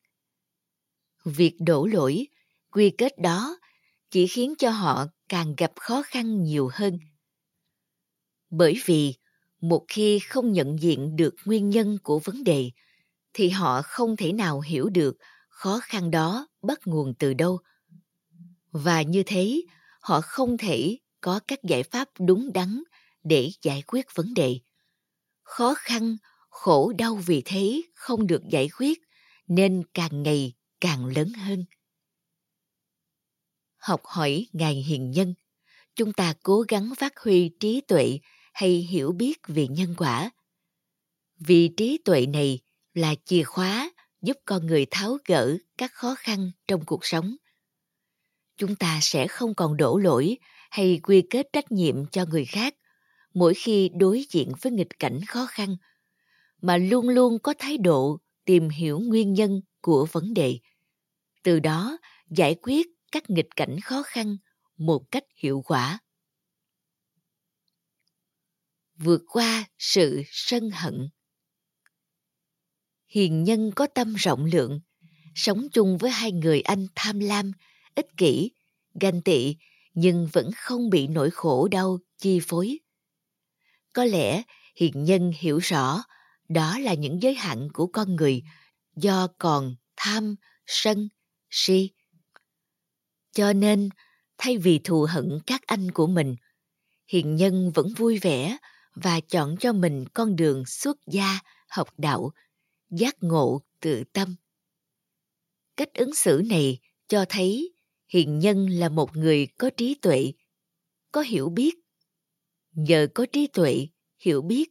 Việc 1.25 1.55
đổ 1.59 1.85
lỗi, 1.85 2.27
quy 2.71 2.89
kết 2.89 3.17
đó 3.17 3.57
chỉ 4.11 4.27
khiến 4.27 4.53
cho 4.59 4.69
họ 4.69 5.05
càng 5.29 5.53
gặp 5.57 5.71
khó 5.75 6.03
khăn 6.05 6.43
nhiều 6.43 6.69
hơn. 6.73 6.99
Bởi 8.49 8.81
vì 8.85 9.13
một 9.61 9.85
khi 9.87 10.19
không 10.19 10.51
nhận 10.51 10.79
diện 10.79 11.15
được 11.15 11.35
nguyên 11.45 11.69
nhân 11.69 11.97
của 12.03 12.19
vấn 12.19 12.43
đề, 12.43 12.71
thì 13.33 13.49
họ 13.49 13.81
không 13.81 14.15
thể 14.15 14.33
nào 14.33 14.59
hiểu 14.61 14.89
được 14.89 15.17
khó 15.49 15.79
khăn 15.83 16.11
đó 16.11 16.47
bắt 16.61 16.79
nguồn 16.85 17.13
từ 17.19 17.33
đâu. 17.33 17.59
Và 18.71 19.01
như 19.01 19.23
thế, 19.25 19.61
họ 20.01 20.21
không 20.21 20.57
thể 20.57 20.97
có 21.21 21.39
các 21.47 21.63
giải 21.63 21.83
pháp 21.83 22.09
đúng 22.19 22.53
đắn 22.53 22.83
để 23.23 23.51
giải 23.61 23.83
quyết 23.87 24.05
vấn 24.15 24.33
đề. 24.33 24.59
Khó 25.43 25.73
khăn, 25.77 26.17
khổ 26.49 26.93
đau 26.97 27.15
vì 27.15 27.41
thế 27.45 27.81
không 27.95 28.27
được 28.27 28.41
giải 28.49 28.69
quyết 28.79 28.99
nên 29.47 29.83
càng 29.93 30.23
ngày 30.23 30.53
càng 30.81 31.05
lớn 31.05 31.33
hơn 31.33 31.65
học 33.85 34.01
hỏi 34.05 34.47
ngài 34.53 34.73
hiền 34.73 35.11
nhân. 35.11 35.33
Chúng 35.95 36.13
ta 36.13 36.33
cố 36.43 36.61
gắng 36.67 36.93
phát 36.97 37.19
huy 37.19 37.49
trí 37.59 37.81
tuệ 37.81 38.19
hay 38.53 38.69
hiểu 38.69 39.11
biết 39.11 39.39
về 39.47 39.67
nhân 39.67 39.93
quả. 39.97 40.31
Vì 41.39 41.69
trí 41.77 41.97
tuệ 42.05 42.25
này 42.25 42.59
là 42.93 43.15
chìa 43.25 43.43
khóa 43.43 43.91
giúp 44.21 44.37
con 44.45 44.65
người 44.65 44.85
tháo 44.91 45.17
gỡ 45.25 45.57
các 45.77 45.91
khó 45.93 46.15
khăn 46.17 46.51
trong 46.67 46.85
cuộc 46.85 47.05
sống. 47.05 47.35
Chúng 48.57 48.75
ta 48.75 48.99
sẽ 49.01 49.27
không 49.27 49.55
còn 49.55 49.77
đổ 49.77 49.97
lỗi 49.97 50.37
hay 50.71 50.99
quy 51.03 51.23
kết 51.29 51.47
trách 51.53 51.71
nhiệm 51.71 52.05
cho 52.05 52.25
người 52.25 52.45
khác 52.45 52.75
mỗi 53.33 53.53
khi 53.53 53.89
đối 53.99 54.25
diện 54.31 54.51
với 54.61 54.71
nghịch 54.71 54.99
cảnh 54.99 55.19
khó 55.27 55.45
khăn, 55.49 55.75
mà 56.61 56.77
luôn 56.77 57.09
luôn 57.09 57.39
có 57.39 57.53
thái 57.59 57.77
độ 57.77 58.17
tìm 58.45 58.69
hiểu 58.69 58.99
nguyên 58.99 59.33
nhân 59.33 59.61
của 59.81 60.07
vấn 60.11 60.33
đề. 60.33 60.59
Từ 61.43 61.59
đó 61.59 61.97
giải 62.29 62.55
quyết 62.61 62.87
các 63.11 63.29
nghịch 63.29 63.49
cảnh 63.55 63.79
khó 63.79 64.03
khăn 64.05 64.37
một 64.77 65.03
cách 65.11 65.23
hiệu 65.35 65.61
quả. 65.65 65.99
Vượt 68.95 69.21
qua 69.27 69.65
sự 69.77 70.21
sân 70.31 70.69
hận. 70.69 71.09
Hiền 73.07 73.43
nhân 73.43 73.71
có 73.75 73.87
tâm 73.95 74.13
rộng 74.13 74.45
lượng, 74.45 74.81
sống 75.35 75.67
chung 75.73 75.97
với 75.97 76.11
hai 76.11 76.31
người 76.31 76.61
anh 76.61 76.87
tham 76.95 77.19
lam, 77.19 77.51
ích 77.95 78.17
kỷ, 78.17 78.51
ganh 79.01 79.21
tị, 79.21 79.55
nhưng 79.93 80.27
vẫn 80.33 80.51
không 80.55 80.89
bị 80.89 81.07
nỗi 81.07 81.31
khổ 81.31 81.67
đau 81.67 81.97
chi 82.17 82.39
phối. 82.43 82.79
Có 83.93 84.05
lẽ 84.05 84.43
hiền 84.75 85.03
nhân 85.03 85.31
hiểu 85.39 85.57
rõ 85.57 86.03
đó 86.49 86.79
là 86.79 86.93
những 86.93 87.21
giới 87.21 87.35
hạn 87.35 87.67
của 87.73 87.87
con 87.87 88.15
người 88.15 88.43
do 88.95 89.27
còn 89.37 89.75
tham, 89.95 90.35
sân, 90.65 91.09
si 91.49 91.91
cho 93.35 93.53
nên, 93.53 93.89
thay 94.37 94.57
vì 94.57 94.79
thù 94.83 95.05
hận 95.09 95.39
các 95.47 95.61
anh 95.67 95.91
của 95.91 96.07
mình, 96.07 96.35
hiền 97.07 97.35
nhân 97.35 97.71
vẫn 97.75 97.93
vui 97.97 98.19
vẻ 98.19 98.57
và 98.95 99.19
chọn 99.19 99.55
cho 99.59 99.73
mình 99.73 100.05
con 100.13 100.35
đường 100.35 100.65
xuất 100.65 100.97
gia, 101.07 101.39
học 101.67 101.89
đạo, 101.97 102.31
giác 102.89 103.15
ngộ 103.21 103.61
tự 103.81 104.03
tâm. 104.13 104.35
Cách 105.77 105.93
ứng 105.93 106.15
xử 106.15 106.41
này 106.49 106.79
cho 107.07 107.25
thấy 107.29 107.73
hiền 108.07 108.39
nhân 108.39 108.69
là 108.69 108.89
một 108.89 109.15
người 109.15 109.47
có 109.57 109.69
trí 109.77 109.95
tuệ, 109.95 110.31
có 111.11 111.21
hiểu 111.21 111.49
biết. 111.49 111.75
Nhờ 112.71 113.07
có 113.13 113.25
trí 113.33 113.47
tuệ, 113.47 113.87
hiểu 114.19 114.41
biết, 114.41 114.69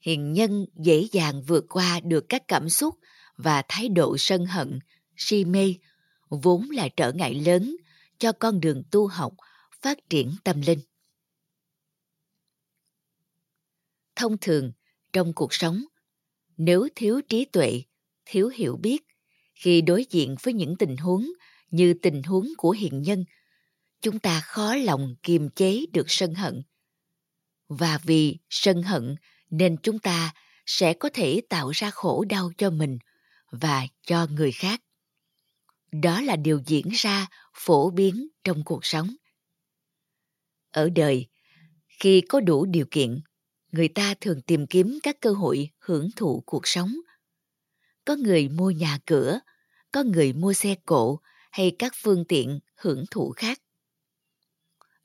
hiền 0.00 0.32
nhân 0.32 0.66
dễ 0.76 1.06
dàng 1.12 1.42
vượt 1.42 1.64
qua 1.68 2.00
được 2.00 2.24
các 2.28 2.42
cảm 2.48 2.68
xúc 2.68 2.94
và 3.36 3.62
thái 3.68 3.88
độ 3.88 4.16
sân 4.18 4.46
hận, 4.46 4.78
si 5.16 5.44
mê 5.44 5.74
vốn 6.30 6.70
là 6.70 6.88
trở 6.96 7.12
ngại 7.12 7.34
lớn 7.34 7.76
cho 8.18 8.32
con 8.32 8.60
đường 8.60 8.82
tu 8.90 9.06
học, 9.06 9.34
phát 9.82 10.10
triển 10.10 10.34
tâm 10.44 10.60
linh. 10.60 10.80
Thông 14.16 14.38
thường, 14.40 14.72
trong 15.12 15.32
cuộc 15.32 15.54
sống, 15.54 15.84
nếu 16.56 16.88
thiếu 16.94 17.20
trí 17.28 17.44
tuệ, 17.44 17.82
thiếu 18.24 18.48
hiểu 18.48 18.76
biết, 18.76 19.02
khi 19.54 19.80
đối 19.80 20.04
diện 20.10 20.36
với 20.42 20.54
những 20.54 20.76
tình 20.76 20.96
huống 20.96 21.26
như 21.70 21.94
tình 22.02 22.22
huống 22.22 22.48
của 22.58 22.70
hiện 22.70 23.02
nhân, 23.02 23.24
chúng 24.00 24.18
ta 24.18 24.40
khó 24.40 24.74
lòng 24.74 25.14
kiềm 25.22 25.50
chế 25.50 25.84
được 25.92 26.04
sân 26.08 26.34
hận. 26.34 26.62
Và 27.68 27.98
vì 28.02 28.38
sân 28.50 28.82
hận 28.82 29.14
nên 29.50 29.76
chúng 29.82 29.98
ta 29.98 30.34
sẽ 30.66 30.94
có 30.94 31.10
thể 31.14 31.40
tạo 31.48 31.70
ra 31.70 31.90
khổ 31.90 32.24
đau 32.24 32.50
cho 32.58 32.70
mình 32.70 32.98
và 33.50 33.86
cho 34.06 34.26
người 34.26 34.52
khác 34.52 34.80
đó 35.92 36.20
là 36.20 36.36
điều 36.36 36.60
diễn 36.66 36.88
ra 36.92 37.26
phổ 37.54 37.90
biến 37.90 38.28
trong 38.44 38.64
cuộc 38.64 38.84
sống. 38.84 39.16
Ở 40.70 40.90
đời, 40.90 41.26
khi 41.88 42.20
có 42.28 42.40
đủ 42.40 42.66
điều 42.66 42.86
kiện, 42.90 43.20
người 43.72 43.88
ta 43.88 44.14
thường 44.20 44.42
tìm 44.42 44.66
kiếm 44.66 44.98
các 45.02 45.16
cơ 45.20 45.30
hội 45.30 45.70
hưởng 45.78 46.08
thụ 46.16 46.42
cuộc 46.46 46.66
sống. 46.66 46.94
Có 48.04 48.16
người 48.16 48.48
mua 48.48 48.70
nhà 48.70 48.98
cửa, 49.06 49.40
có 49.92 50.02
người 50.02 50.32
mua 50.32 50.52
xe 50.52 50.74
cộ 50.86 51.20
hay 51.50 51.72
các 51.78 51.92
phương 51.96 52.24
tiện 52.28 52.60
hưởng 52.76 53.04
thụ 53.10 53.32
khác. 53.36 53.60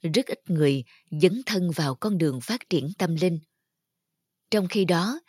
Rất 0.02 0.26
ít 0.26 0.40
người 0.50 0.84
dấn 1.22 1.42
thân 1.46 1.72
vào 1.72 1.96
con 1.96 2.18
đường 2.18 2.42
phát 2.42 2.70
triển 2.70 2.90
tâm 2.98 3.16
linh. 3.16 3.40
Trong 4.52 4.68
khi 4.68 4.86
đó, 4.86 5.20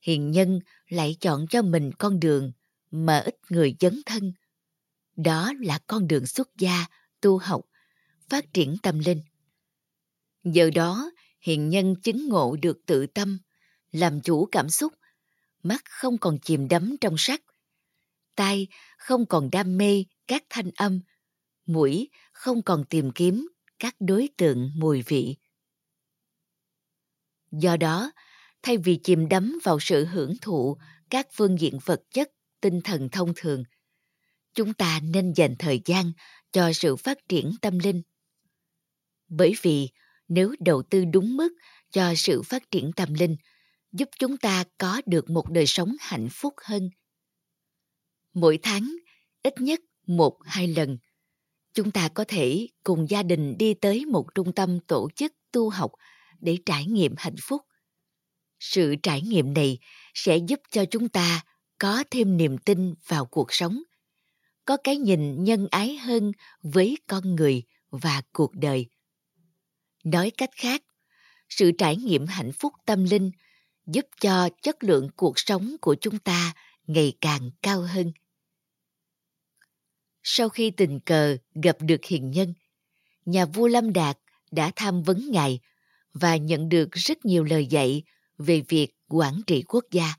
hiền 0.00 0.30
nhân 0.30 0.60
lại 0.88 1.16
chọn 1.20 1.46
cho 1.50 1.62
mình 1.62 1.90
con 1.98 2.20
đường 2.20 2.52
mà 2.90 3.18
ít 3.18 3.36
người 3.48 3.76
dấn 3.80 4.02
thân 4.06 4.32
đó 5.16 5.52
là 5.60 5.78
con 5.86 6.08
đường 6.08 6.26
xuất 6.26 6.48
gia, 6.58 6.86
tu 7.20 7.38
học, 7.38 7.60
phát 8.28 8.52
triển 8.52 8.76
tâm 8.82 8.98
linh. 8.98 9.22
Giờ 10.44 10.70
đó, 10.74 11.10
hiền 11.40 11.68
nhân 11.68 11.94
chứng 12.02 12.28
ngộ 12.28 12.56
được 12.62 12.78
tự 12.86 13.06
tâm, 13.06 13.38
làm 13.92 14.20
chủ 14.20 14.48
cảm 14.52 14.68
xúc, 14.68 14.92
mắt 15.62 15.82
không 15.84 16.18
còn 16.18 16.38
chìm 16.38 16.68
đắm 16.68 16.96
trong 17.00 17.14
sắc, 17.18 17.40
tai 18.34 18.68
không 18.98 19.26
còn 19.26 19.50
đam 19.50 19.76
mê 19.76 20.04
các 20.26 20.44
thanh 20.50 20.70
âm, 20.76 21.00
mũi 21.66 22.08
không 22.32 22.62
còn 22.62 22.84
tìm 22.90 23.10
kiếm 23.14 23.48
các 23.78 23.96
đối 24.00 24.28
tượng 24.36 24.70
mùi 24.76 25.02
vị. 25.02 25.36
Do 27.52 27.76
đó, 27.76 28.12
thay 28.62 28.76
vì 28.76 29.00
chìm 29.02 29.28
đắm 29.28 29.58
vào 29.64 29.78
sự 29.80 30.04
hưởng 30.04 30.34
thụ 30.40 30.76
các 31.10 31.26
phương 31.32 31.60
diện 31.60 31.78
vật 31.84 32.02
chất, 32.10 32.30
tinh 32.60 32.80
thần 32.84 33.08
thông 33.12 33.32
thường 33.36 33.64
chúng 34.54 34.74
ta 34.74 35.00
nên 35.02 35.32
dành 35.32 35.54
thời 35.58 35.80
gian 35.84 36.12
cho 36.52 36.72
sự 36.72 36.96
phát 36.96 37.18
triển 37.28 37.52
tâm 37.62 37.78
linh. 37.78 38.02
Bởi 39.28 39.54
vì 39.62 39.88
nếu 40.28 40.54
đầu 40.60 40.82
tư 40.90 41.04
đúng 41.04 41.36
mức 41.36 41.52
cho 41.90 42.14
sự 42.16 42.42
phát 42.42 42.70
triển 42.70 42.92
tâm 42.96 43.14
linh, 43.14 43.36
giúp 43.92 44.08
chúng 44.18 44.36
ta 44.36 44.64
có 44.78 45.02
được 45.06 45.30
một 45.30 45.50
đời 45.50 45.66
sống 45.66 45.92
hạnh 46.00 46.28
phúc 46.30 46.54
hơn. 46.64 46.90
Mỗi 48.34 48.58
tháng, 48.62 48.96
ít 49.42 49.60
nhất 49.60 49.80
một 50.06 50.38
hai 50.44 50.68
lần, 50.68 50.98
chúng 51.74 51.90
ta 51.90 52.08
có 52.08 52.24
thể 52.28 52.68
cùng 52.84 53.06
gia 53.10 53.22
đình 53.22 53.58
đi 53.58 53.74
tới 53.74 54.06
một 54.06 54.26
trung 54.34 54.52
tâm 54.52 54.80
tổ 54.80 55.08
chức 55.16 55.32
tu 55.52 55.70
học 55.70 55.92
để 56.40 56.58
trải 56.66 56.86
nghiệm 56.86 57.14
hạnh 57.16 57.36
phúc. 57.42 57.62
Sự 58.60 58.94
trải 59.02 59.22
nghiệm 59.22 59.54
này 59.54 59.78
sẽ 60.14 60.36
giúp 60.36 60.60
cho 60.70 60.84
chúng 60.84 61.08
ta 61.08 61.44
có 61.78 62.04
thêm 62.10 62.36
niềm 62.36 62.58
tin 62.58 62.94
vào 63.06 63.26
cuộc 63.26 63.46
sống 63.52 63.82
có 64.64 64.76
cái 64.84 64.96
nhìn 64.96 65.44
nhân 65.44 65.68
ái 65.70 65.96
hơn 65.96 66.32
với 66.62 66.96
con 67.06 67.34
người 67.34 67.62
và 67.90 68.22
cuộc 68.32 68.54
đời 68.54 68.86
nói 70.04 70.30
cách 70.30 70.50
khác, 70.56 70.82
sự 71.48 71.72
trải 71.78 71.96
nghiệm 71.96 72.26
hạnh 72.26 72.52
phúc 72.52 72.72
tâm 72.86 73.04
linh 73.04 73.30
giúp 73.86 74.06
cho 74.20 74.48
chất 74.62 74.84
lượng 74.84 75.08
cuộc 75.16 75.38
sống 75.38 75.76
của 75.80 75.94
chúng 76.00 76.18
ta 76.18 76.54
ngày 76.86 77.12
càng 77.20 77.50
cao 77.62 77.80
hơn 77.80 78.12
sau 80.24 80.48
khi 80.48 80.70
tình 80.70 81.00
cờ 81.00 81.36
gặp 81.62 81.76
được 81.80 82.04
hiền 82.04 82.30
nhân, 82.30 82.54
nhà 83.24 83.46
vua 83.46 83.68
lâm 83.68 83.92
đạt 83.92 84.18
đã 84.50 84.72
tham 84.76 85.02
vấn 85.02 85.30
ngài 85.30 85.60
và 86.12 86.36
nhận 86.36 86.68
được 86.68 86.88
rất 86.92 87.24
nhiều 87.24 87.44
lời 87.44 87.66
dạy 87.66 88.02
về 88.38 88.62
việc 88.68 88.88
quản 89.08 89.40
trị 89.46 89.62
quốc 89.68 89.84
gia. 89.90 90.14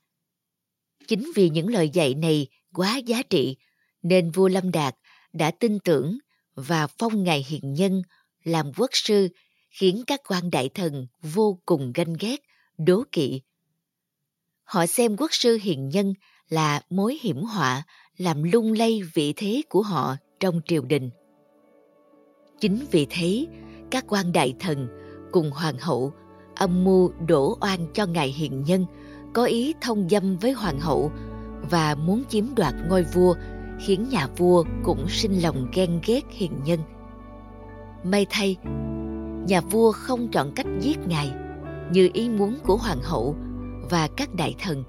Chính 1.08 1.32
vì 1.36 1.50
những 1.50 1.68
lời 1.68 1.90
dạy 1.90 2.14
này 2.14 2.48
quá 2.74 2.98
giá 2.98 3.22
trị 3.24 3.58
nên 4.06 4.32
vua 4.32 4.48
Lâm 4.48 4.72
Đạt 4.72 4.96
đã 5.34 5.52
tin 5.52 5.80
tưởng 5.80 6.18
và 6.56 6.88
phong 6.88 7.24
ngài 7.24 7.46
hiền 7.48 7.74
nhân 7.74 8.02
làm 8.44 8.72
quốc 8.78 8.90
sư 8.94 9.28
khiến 9.70 10.04
các 10.08 10.22
quan 10.28 10.50
đại 10.52 10.70
thần 10.70 11.08
vô 11.22 11.60
cùng 11.66 11.92
ganh 11.96 12.14
ghét, 12.20 12.38
đố 12.78 13.04
kỵ. 13.12 13.42
Họ 14.64 14.86
xem 14.86 15.18
quốc 15.18 15.34
sư 15.34 15.58
hiền 15.62 15.90
nhân 15.90 16.14
là 16.50 16.82
mối 16.90 17.18
hiểm 17.22 17.44
họa 17.44 17.84
làm 18.18 18.44
lung 18.44 18.74
lay 18.74 19.02
vị 19.14 19.34
thế 19.38 19.62
của 19.70 19.82
họ 19.82 20.16
trong 20.40 20.62
triều 20.68 20.82
đình. 20.82 21.10
Chính 22.60 22.86
vì 22.92 23.08
thế, 23.10 23.48
các 23.92 24.06
quan 24.08 24.32
đại 24.32 24.54
thần 24.60 24.88
cùng 25.32 25.52
hoàng 25.52 25.78
hậu 25.80 26.14
âm 26.56 26.84
mưu 26.84 27.12
đổ 27.28 27.58
oan 27.62 27.88
cho 27.94 28.06
ngài 28.06 28.28
hiền 28.28 28.64
nhân 28.64 28.86
có 29.34 29.46
ý 29.46 29.74
thông 29.82 30.10
dâm 30.10 30.38
với 30.38 30.52
hoàng 30.52 30.80
hậu 30.80 31.12
và 31.70 31.96
muốn 31.96 32.24
chiếm 32.30 32.56
đoạt 32.56 32.74
ngôi 32.90 33.04
vua 33.04 33.36
khiến 33.80 34.10
nhà 34.10 34.28
vua 34.38 34.64
cũng 34.84 35.10
sinh 35.10 35.42
lòng 35.42 35.68
ghen 35.74 36.00
ghét 36.06 36.22
hiền 36.30 36.52
nhân. 36.66 36.80
May 38.04 38.26
thay, 38.30 38.56
nhà 39.48 39.62
vua 39.62 39.92
không 39.92 40.28
chọn 40.32 40.52
cách 40.56 40.68
giết 40.80 40.98
ngài 41.08 41.32
như 41.92 42.10
ý 42.14 42.30
muốn 42.30 42.58
của 42.64 42.78
hoàng 42.78 43.00
hậu 43.04 43.36
và 43.90 44.08
các 44.08 44.36
đại 44.36 44.56
thần 44.60 44.84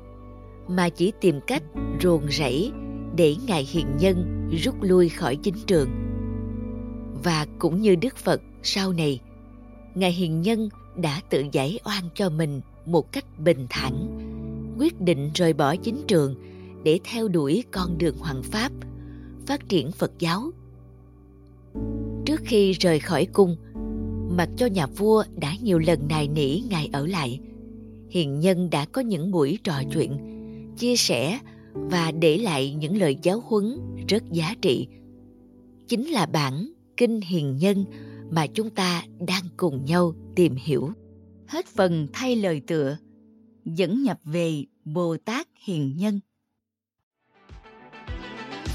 mà 0.69 0.89
chỉ 0.89 1.13
tìm 1.21 1.41
cách 1.47 1.63
ruồng 2.03 2.31
rẫy 2.31 2.73
để 3.17 3.37
ngài 3.47 3.65
hiền 3.65 3.87
nhân 3.99 4.49
rút 4.63 4.83
lui 4.83 5.09
khỏi 5.09 5.37
chính 5.37 5.55
trường 5.67 5.89
và 7.25 7.47
cũng 7.59 7.81
như 7.81 7.97
đức 7.97 8.17
phật 8.17 8.41
sau 8.63 8.93
này 8.93 9.21
ngài 9.95 10.13
hiền 10.13 10.43
nhân 10.43 10.69
đã 10.97 11.21
tự 11.31 11.45
giải 11.53 11.79
oan 11.85 12.05
cho 12.15 12.31
mình 12.31 12.61
một 12.87 13.13
cách 13.13 13.25
bình 13.39 13.67
thản 13.71 13.93
quyết 14.79 15.01
định 15.01 15.31
rời 15.35 15.53
bỏ 15.53 15.77
chính 15.77 16.03
trường 16.09 16.35
để 16.87 17.01
theo 17.05 17.29
đuổi 17.29 17.65
con 17.71 17.99
đường 17.99 18.19
hoàng 18.19 18.43
pháp, 18.43 18.73
phát 19.47 19.69
triển 19.69 19.93
phật 19.93 20.13
giáo. 20.19 20.51
Trước 22.27 22.41
khi 22.45 22.73
rời 22.73 23.01
khỏi 23.01 23.27
cung, 23.27 23.57
mặc 24.37 24.49
cho 24.57 24.67
nhà 24.67 24.87
vua 24.87 25.25
đã 25.41 25.55
nhiều 25.63 25.79
lần 25.79 26.09
nài 26.09 26.29
nỉ 26.29 26.61
ngài 26.71 26.89
ở 26.93 27.07
lại. 27.07 27.41
Hiền 28.11 28.41
nhân 28.41 28.71
đã 28.71 28.85
có 28.85 29.01
những 29.01 29.31
buổi 29.31 29.59
trò 29.65 29.83
chuyện, 29.95 30.19
chia 30.79 30.97
sẻ 30.97 31.39
và 31.73 32.11
để 32.11 32.39
lại 32.39 32.75
những 32.75 32.97
lời 32.97 33.17
giáo 33.23 33.43
huấn 33.47 33.79
rất 34.09 34.23
giá 34.33 34.55
trị. 34.63 34.89
Chính 35.89 36.07
là 36.07 36.27
bản 36.27 36.73
kinh 36.97 37.21
hiền 37.21 37.57
nhân 37.57 37.85
mà 38.31 38.47
chúng 38.47 38.71
ta 38.71 39.03
đang 39.27 39.45
cùng 39.57 39.85
nhau 39.85 40.15
tìm 40.35 40.55
hiểu. 40.55 40.91
Hết 41.47 41.67
phần 41.67 42.07
thay 42.13 42.37
lời 42.37 42.61
tựa, 42.67 42.97
dẫn 43.65 44.03
nhập 44.03 44.19
về 44.25 44.65
bồ 44.85 45.17
tát 45.25 45.49
hiền 45.65 45.97
nhân. 45.97 46.21